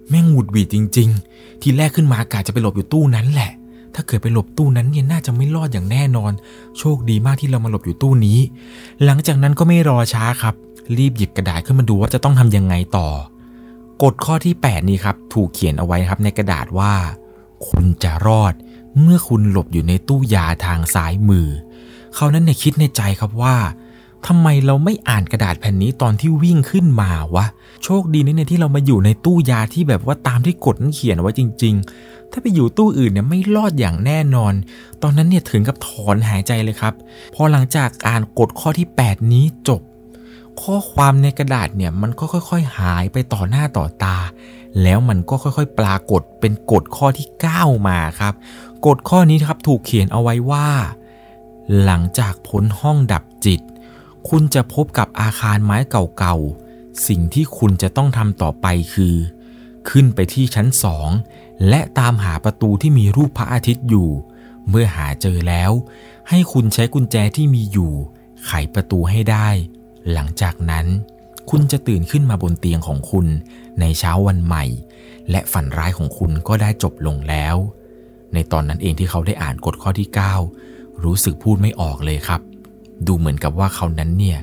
[0.09, 3.53] แม่งหงุดหวิดจริง ๆ ทีแรกขึ้นมากาจะไปหลบอยู่ตู้นั้นแหละ
[3.95, 6.33] ถ้าเกิดไปหลบตู้นั้นเนี่ยน่าจะไม่รอดอย่างแน่นอน
[6.79, 8.39] โชคดีมากที่เรามาหลบอยู่ตู้นี้
[9.05, 10.55] หลังจากนั้นก็ไม่รอช้าครับ
[10.99, 13.09] รีบหยิบกระดาษขึ้นมาดูว่าจะต้องทำยังไงต่อ
[14.03, 16.95] กฎข้อที่ 8 นี้ครับถูกเขียนเอาไว้ครับในกระดาษว่า
[17.69, 18.55] คุณจะรอด
[19.01, 21.49] เมื่อคุณหลบอยู่ในตู้ยาทางซ้ายมือ
[22.15, 23.57] เขานั้นเนี่ยคิดในใจครับว่า
[24.27, 27.47] ทำไมเราไม่อ่านกระดาษแผ่นนี้ตอนที่วิ่งขึ้นมาวะ
[27.85, 34.53] โชคดีนะเนี่ยที่เรามาอยู่ในตู้ยาที่แบบว่าตามที่กฎนั้นเขียนเอาไว้จริง ๆ ถ้าไปอยู่ตู้อื่นเนี่ยไม่รอดอย่างแน่นอน
[35.03, 36.95] ตอนนั้นเนี่ยถึงกับถอนหายใจเลยครับ
[37.35, 39.81] พอหลังจากอ่านกฎข้อที่ 8 นี้จบ
[40.63, 44.17] ข้อความในกระดาษเนี่ยมันก็ค่อย ๆ หายไปต่อหน้าต่อตา
[44.83, 48.35] แล้วมันก็ค่อยๆ ปรากฏเป็นกฎข้อที่ 9 มาครับ
[48.87, 50.69] กฎข้อนี้ครับถูกเขียนเอาไว้ว่า
[51.85, 53.61] หลังจากพ้นห้องดับจิต
[54.29, 59.15] คุณจะพบกับอาคารไม้เก่าๆ สิ่งที่คุณจะต้องทำต่อไปคือ
[59.91, 61.09] ขึ้นไปที่ชั้นสอง
[61.69, 64.11] และตามหาประตูที่มีรูปพระอาทิตย์อยู่
[64.69, 65.73] เมื่อหาเจอแล้ว
[66.29, 67.93] ให้คุณใช้กุญแจที่มีอยู่
[68.47, 69.49] ไขประตูให้ได้
[70.13, 70.87] หลังจากนั้น
[71.51, 73.27] คุณจะตื่นขึ้นมาบนเตียงของคุณ
[73.81, 74.65] ในเช้าวันใหม่
[75.31, 77.57] และฝันร้ายของคุณก็ได้จบลงแล้ว
[78.35, 80.09] ในตอนนั้นเองที่เขาได้อ่านกฎข้อที่
[80.57, 82.41] 9 รู้สึกพูดไม่ออกเลยครับ
[83.09, 84.39] ดูเหมือนกับว่าเขานั้นเนี่ย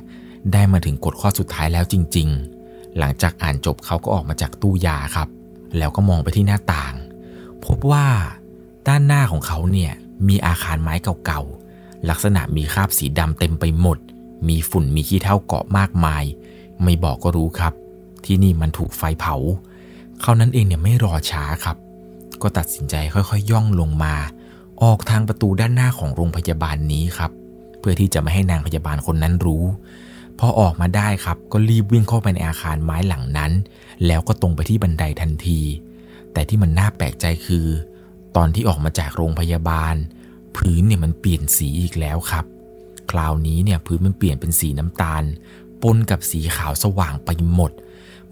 [0.52, 2.28] ได้มาถึงกฎข้อสุดท้ายแล้วจริง
[2.62, 5.28] ๆ หลังจากอ่านจบเขาก็ออกมาจากตู้ยาครับ
[5.78, 6.94] แล้วก็มองไปที่หน้าต่าง
[7.64, 8.06] พบว่า
[8.88, 9.92] ด้านหน้าของเขาเนี่ย
[10.28, 10.94] มีอาคารไม้
[11.24, 13.98] เก่าๆ ลักษณะมีคราบสีดำเต็มไปหมด
[14.48, 16.24] มีฝุ่นมีขี้เถ้าเกาะมากมาย
[16.82, 17.72] ไม่บอกก็รู้ครับ
[18.24, 19.36] ที่นี่มันถูกไฟเผา
[20.20, 21.76] เขานั้นเองเนี่ยไม่รอช้าครับ
[22.42, 24.14] ก็ตัดสินใจค่อยๆ ย่องลงมา
[24.82, 27.30] ออกทางประตูด้านหน้าของโรงพยาบาลนี้ครับ
[27.82, 29.64] เพื่อที่จะไม่ให้นางพยาบาลคนนั้นรู้
[30.38, 33.52] พอออกมาได้ครับก็รีบวิ่งเข้าไปในอาคารไม้หลังนั้น
[34.06, 35.60] แล้วก็ตรงไปที่บันไดทันที
[36.32, 37.66] แต่ที่มันน่าแปลกใจคือ
[38.36, 39.94] ตอนที่ออกมาจากโรงพยาบาล
[40.56, 42.44] พื้นเนี่ยมันเปลี่ยนสีอีกแล้วครับ
[43.10, 45.22] คราวนี้เนี่ยพื้นมันเปลี่ยนเป็นสีน้ำตาล
[45.82, 47.72] ปนกับสีขาวสว่างไปหมด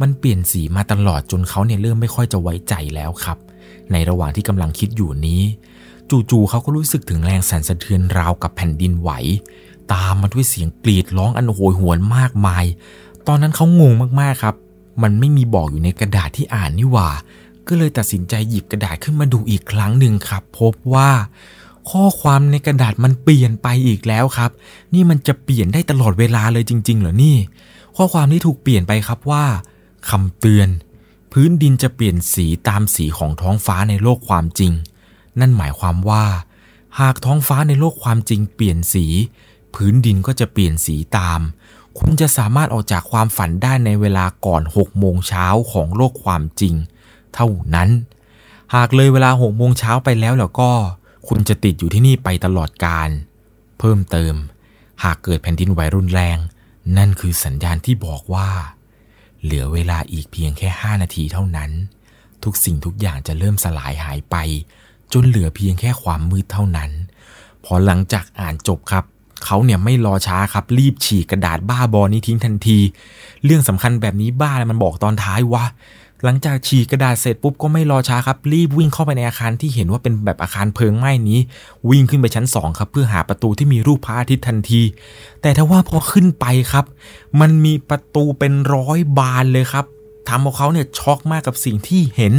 [0.01, 3.39] มันเปลี่ยนสีมาตลอดจนเขาเนี่ยเริ่มไม่ค่อยจะไว้ใจแล้วครับ
[3.93, 5.43] ในระหว่างที่กำลังคิดอยู่นี้
[6.31, 9.11] จู่ๆเขาก็รู้สึกถึงแรงสั่นสะเทือนราวกับแผ่นดินไหว
[9.93, 12.65] ตามมาด้วยเสียงกรีดร้องอันโหยหวนมากมาย
[13.27, 14.55] ตอนนั้นเขางงมากๆครับ
[15.03, 17.11] มันไม่มีบอกอยู่ในกระดาษที่อ่านนี่หว่า
[17.69, 21.11] ก็เลยตัดสินใจหยิบกระดาษขึ้นมาดูอีกครั้งหนึ่งครับ พบว่า
[21.91, 24.51] ข้อความในกระดาษมันเปลี่ยนไปอีกแล้วครับ
[24.95, 27.37] นี่มันจะเปลี่ยนได้ตลอดเวลาเลยจริง ๆ เหรอนี่
[27.97, 29.45] ข้อความที่ถูกเปลี่ยนไปครับว่า
[30.11, 30.69] คำเตือน
[31.33, 34.73] พื้นดินจะเปลี่ยนสีตามสีของท้องฟ้าในโลกความจริง
[35.41, 36.25] นั่นหมายความว่า
[37.01, 39.07] หากท้องฟ้าในโลกความจริงเปลี่ยนสี
[39.75, 41.41] พื้นดินก็จะเปลี่ยนสีตาม
[41.99, 46.75] คุณจะสามารถออกจากความฝันได้ในเวลาก่อน6โมงเช้าของโลกความจริง
[47.35, 47.89] เท่านั้น
[48.75, 50.71] หากเลยเวลา6โมงเช้าไปแล้วแล้วก็
[51.29, 53.11] คุณจะติดอยู่ที่นี่ไปตลอดกาล
[53.79, 54.35] เพิ่มเติม
[55.03, 56.39] หากเกิดแผ่นดินไหวรุนแรง
[56.97, 58.49] นั่นคือสัญญาณที่บอกว่า
[59.43, 61.71] เหลือเวลาอีกเพียงแค่ 5 นาทีเท่านั้น
[62.45, 64.37] ทุกสิ่งทุกอย่างจะเริ่มสลายหายไป
[65.13, 66.91] จนเหลือเพียงแค่ความมืดเท่านั้น
[67.65, 69.05] พอหลังจากอ่านจบครับ
[69.45, 72.79] เขาเนี่ยไม่รอช้าครับ รีบฉีกกระดาษบ้าบอนี้ทิ้งทันที
[73.45, 75.65] เรื่องสำคัญแบบนี้บ้าอะไรมันบอกตอนท้ายว่า
[76.25, 81.39] หลังจากฉีกกระดาษเสร็จปุ๊บก็ไม่รอช้าครับ รีบวิ่งเข้าไปในอาคารที่เห็นว่าเป็นแบบอาคารเพลิงไหม้นี้
[81.91, 84.83] วิ่งขึ้นไปชั้นสองครับ เพื่อหาประตูที่มีรูปพระอาทิตย์ทันที
[85.43, 86.85] แต่ถ้าว่าพอขึ้นไปครับ
[87.41, 89.85] มันมีประตูเป็นร้อยบานเลยครับ
[90.31, 92.35] ทำเอาเขาเนี่ยช็อกมากกับสิ่งที่เห็น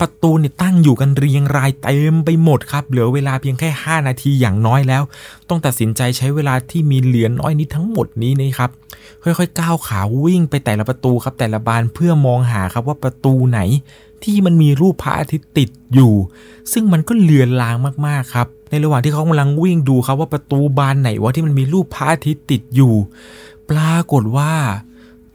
[0.00, 5.02] ประตูเนี่ยตั้งอยู่กันเรียงรายเต็มไปหมดครับ เหลือเวลาเพียงแค่ 5 นาทีอย่างน้อยแล้ว
[5.48, 8.70] ต้องตัดสินใจใช้เวลาที่มีเหลือน้อยนิดทั้งหมดนี้นะครับ
[9.22, 13.60] ค่อยๆก้าวขาวิ่งไปแต่ละประตูครับ แต่ละบานเพื่อมองหาครับว่าประตูไหน
[14.24, 16.12] ที่มันมีรูปพระอาทิตย์ติดอยู่
[16.72, 22.94] ซึ่งมันก็เลือนลางมากๆครับในระหว่างที่เขากำลังวิ่งดูครับว่าประตูบานไหนวะที่มันมีรูปพระอาทิตย์ติดอยู่
[23.70, 24.52] ปรากฏว่า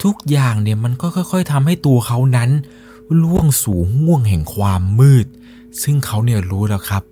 [0.03, 2.49] ทุกอย่างเนี่ยมันก็ค่อย ๆทำให้ตัวเขานั้น
[3.21, 5.25] ล่วงสู่ห่วงแห่งความมืด
[5.83, 7.03] ซึ่งเขาเนี่ยรู้แล้วครับ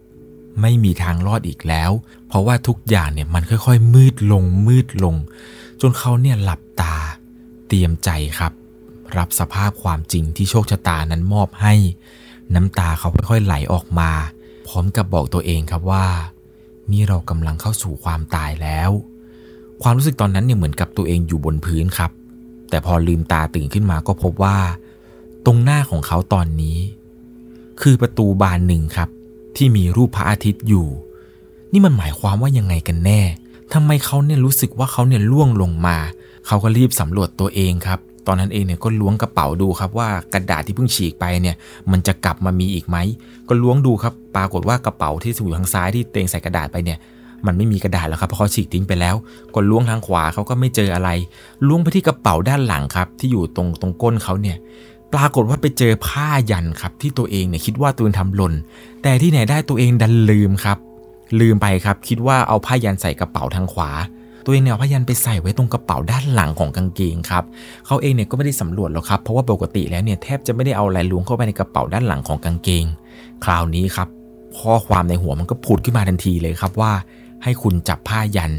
[0.62, 1.92] ไม่มีทางรอดอีกแล้ว
[2.28, 5.16] เพราะว่าทุกอย่างเนี่ยมันค่อยๆ มืดลงมืดลง
[5.82, 6.96] จนเขาเนี่ยหลับตา
[7.68, 8.10] เตรียมใจ
[8.40, 8.54] ครับ
[9.18, 11.74] รับสภาพความจริงที่โชคชะตานั้นมอบให้
[12.56, 14.12] น้ำตาเขาค่อยๆไหลออกมา
[14.68, 16.06] พร้อมกับบอกตัวเองครับว่า
[16.92, 18.92] นี่เรากำลังเข้าสู่ความตายแล้ว
[19.82, 22.12] ความรู้สึกตอนนั้นเนี่ยเหมือนกับตัวเองอยู่บนพื้นครับ
[22.70, 24.58] แต่พอลืมตาตื่นขึ้นมาก็พบว่า
[25.46, 26.78] ตรงหน้าของเขาตอนนี้
[27.82, 29.10] คือประตูบานหนึ่งครับ
[29.56, 30.88] ที่มีรูปพระอาทิตย์อยู่
[31.72, 33.22] นี่มันหมายความว่ายังไงกันแน่
[33.74, 35.98] ทำไมเขาเนี่ยรู้สึกว่าเขาเนี่ยล่วงลงมา
[36.48, 41.56] เขาก็รีบสำรวจตัวเองครับตอนนั้นเองเนี่ยก็ล้วงกระเป๋าดูครับว่ากระดาษที่เพิ่งฉีกไปเนี่ย
[41.92, 42.98] มันจะกลับมามีอีกไหม
[43.48, 47.00] ก็ล้วงดูครับ ปรากฏว่ากระเป๋าที่อยู่ทางซ้ายที่เตงใส่กระดาษไปเนี่ย
[47.48, 49.16] มันไม่มีกระดาษแล้วครับเพราะเขาฉีกทิ้งไปแล้ว
[49.56, 51.10] ก็ล้วงทางขวาเขาก็ไม่เจออะไร
[51.68, 54.58] ล้วงไปที่กระเป๋าด้านหลังครับ ที่อยู่ตรงตรงก้นเขาเนี่ย
[55.14, 58.54] ปรากฏว่าไปเจอผ้ายันครับ ที่ตัวเองเนี่ยคิดว่าตัวเองทำหล่น
[59.04, 60.78] แต่ที่ไหนได้ตัวเองดันลืมครับ
[61.40, 63.92] ลืมไปครับ คิดว่าเอาผ้ายันใส่กระเป๋าทางขวา
[64.46, 67.44] ตัวเองเนี่ยเอาผ้ายันไปใส่ไว้ตรงกระเป๋าด้านหลังของกางเกงครับ
[67.86, 72.86] เขาเองเนี่ยก็ไม่ได้สำรวจหรอกครับเพราะว่าปกติแล้วเนี่ยแทบจะไม่ได้เอาอะไรล้วงเข้าไปในกระเป๋าด้านหลังของกางเกง
[73.46, 74.08] คราวนี้ครับ
[74.60, 76.92] ข้อความในหัวมันก็ผุดขึ้นมาทันทีเลยครับว่า
[77.44, 78.54] ให้คุณจับผ้ายัน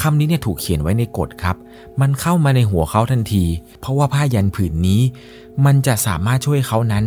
[0.00, 1.56] คำนี้เนี่ยถูกเขียนไว้ในกฎครับ
[2.00, 3.44] มันเข้ามาในหัวเขาทันที
[3.80, 5.00] เพราะว่าผ้ายันผืนนี้
[5.64, 7.04] มันจะสามารถช่วยเขานั้น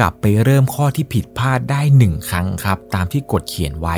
[0.00, 3.96] กลับไปเริ่มข้อที่ผิดพลาดได้หนึ่งครั้งครับ ตามที่กฎเขียนไว้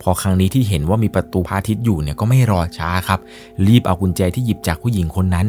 [0.00, 3.20] พอครั้งนี้ที่เห็นว่ามีประตูพาทิตย์อยู่เนี่ยก็ไม่รอช้าครับ
[3.66, 5.46] รีบเอากุญแจที่หยิบจากผู้หญิงคนนั้น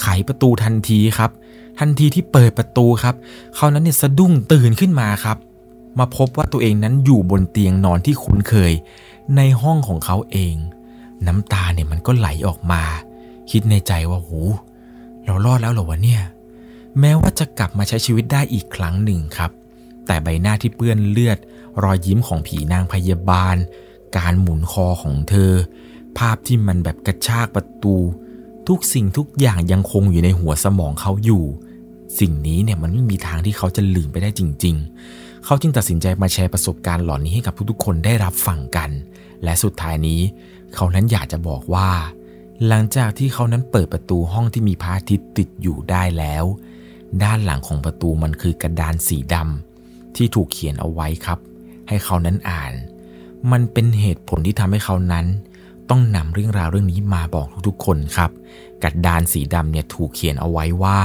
[0.00, 1.30] ไขประตูทันทีครับ
[1.78, 3.14] ทันทีที่เปิดประตูครับ
[3.54, 5.36] เขานั้นเนี่ยสะดุ้งตื่นขึ้นมาครับ
[5.98, 8.72] มาพบว่าตัวเองนั้นอยู่บนเตียงนอนที่คุ้นเคย
[9.36, 10.56] ในห้องของเขาเอง
[11.26, 12.82] น้ำตาเนี่ยมันก็ไหลออกมา
[13.50, 14.30] คิดในใจว่าโห
[15.24, 16.22] เรารอดแล้วเหรอวะเนี่ย
[17.00, 19.50] แม้ว่าจะกลับมาใช้ชีวิตได้อีกครั้งหนึ่งครับ
[20.06, 21.38] แต่ใบหน้าที่เปื้อนเลือด
[21.82, 23.56] รอยยิ้มของผีนางพยาบาล
[24.16, 25.52] การหมุนคอของเธอ
[26.18, 27.96] ภาพที่มันแบบกระชากประตู
[28.68, 31.44] ทุกสิ่งทุกอย่างยังคงอยู่ในหัวสมองเขาอยู่
[32.20, 34.76] สิ่งนี้เนี่ยมันไม่มีทางที่เขาจะลืมไปได้จริง
[35.10, 38.90] ๆ เขาจึงตัดสินใจมาแชร์ประสบการณ์หลอนนี้ให้กับทุกๆคนได้รับฟังกัน
[39.44, 40.20] และสุดท้ายนี้
[40.74, 41.90] เขานั้นอยากจะบอกว่า
[42.66, 46.44] หลังจากที่เขานั้นเปิดประตูห้องที่มีพระอาทิตย์ติดอยู่ได้แล้ว
[47.22, 51.38] ด้านหลังของประตูมันคือกระดานสีดำที่ถูกเขียนเอาไว้ครับ
[51.88, 52.72] ให้เขานั้นอ่าน
[53.52, 55.26] มันเป็นเหตุผลที่ทำให้เขานั้น
[55.90, 58.30] ต้องนำเรื่องราวเรื่องนี้มาบอกทุกๆคนครับ
[58.82, 61.00] กระดานสีดำเนี่ยถูกเขียนเอาไว้ว่า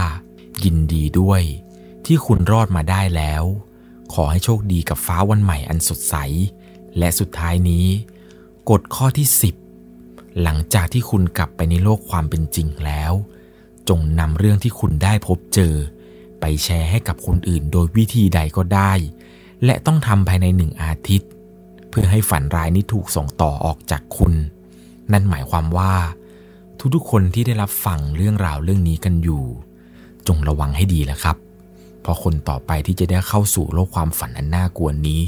[0.63, 1.41] ยินดีด้วย
[2.05, 3.43] ที่คุณรอดมาได้แล้ว
[4.13, 6.15] ขอให้โชคดีกับฟ้าวันใหม่อันสดใส
[6.97, 7.85] และสุดท้ายนี้
[8.69, 9.27] กฎข้อที่
[9.83, 13.13] 10 หลังจากที่คุณกลับไปในโลกความเป็นจริงแล้ว
[13.89, 15.73] จงนำเรื่องที่คุณได้พบเจอ
[16.39, 18.91] ไปแชร์ให้กับคนอื่นโดยวิธีใดก็ได้
[19.65, 21.29] และต้องทำภายในหนึ่งอาทิตย์
[21.89, 24.33] เพื่อให้ฝันร้ายนี้ถูกส่งต่อออกจากคุณ
[25.11, 25.93] นั่นหมายความว่า
[26.95, 29.43] ทุกๆคนที่ได้รับฟังเรื่องราวเรื่องนี้กันอยู่
[30.27, 31.37] จงระวังให้ดีแหละครับ
[32.01, 35.21] เพราะคนต่อไปที่จะได้เข้าสู่โลกความฝันอันน่ากลัวนี้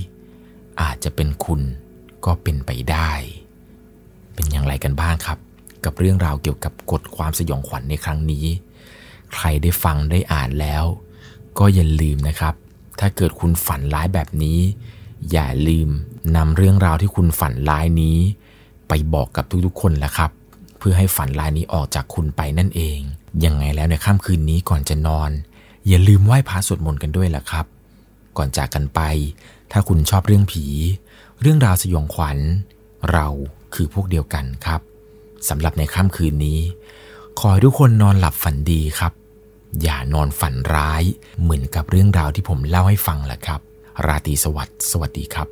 [0.82, 1.62] อาจจะเป็นคุณ
[2.26, 3.12] ก็เป็นไปได้
[4.34, 5.38] เป็นอย่างไรกันบ้างครับ
[5.86, 8.46] กับเรื่องราวเกี่ยวกับกฎความสยองขวัญในครั้งนี้
[9.34, 10.84] ใครได้ฟังได้อ่านแล้ว
[11.60, 12.54] ก็อย่าลืมนะครับ
[13.00, 14.60] ถ้าเกิดคุณฝันร้ายแบบนี้
[15.32, 15.90] อย่าลืม
[16.36, 18.18] นำเรื่องราวที่คุณฝันร้ายนี้
[18.88, 20.32] ไปบอกกับทุกๆคนละครับ
[20.78, 23.00] เพื่อให้ฝันร้ายนี้ออกจากคุณไปนั่นเอง
[23.46, 25.32] ยังไงแล้วในค่ำคืนนี้ก่อนจะนอน
[25.88, 27.66] อย่าลืมไหว้พระสวดมนต์กันด้วยล่ะครับ
[28.38, 29.02] ก่อนจากกันไป
[29.72, 30.66] ถ้าคุณชอบเรื่องผี
[31.44, 32.38] เรื่องราวสยองขวัญ
[33.12, 33.28] เรา
[33.74, 34.82] คือพวกเดียวกันครับ
[35.50, 36.60] สำหรับในค่ำคืนนี้
[37.40, 39.14] ขอให้ทุกคนนอนหลับฝันดีครับ
[39.82, 41.04] อย่านอนฝันร้าย
[41.42, 43.62] เหมือนกับเรื่องราวที่ผมเล่าให้ฟังแหละครับ
[44.06, 45.48] ราตรีสวัสดิ์สวัสดีครับ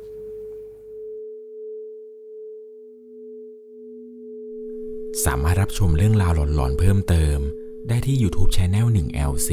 [5.24, 7.38] สามารถรับชมเรื่องราวหลอนๆเพิ่มเติม
[7.88, 9.50] ได้ที่ YouTube Channel 1 LC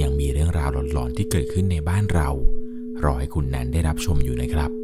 [0.00, 2.28] ยังมีเรื่องราวหลอนๆที่เกิดขึ้นในบ้านเรา
[3.04, 4.81] รอให้คุณนันได้รับชมอยู่นะครับ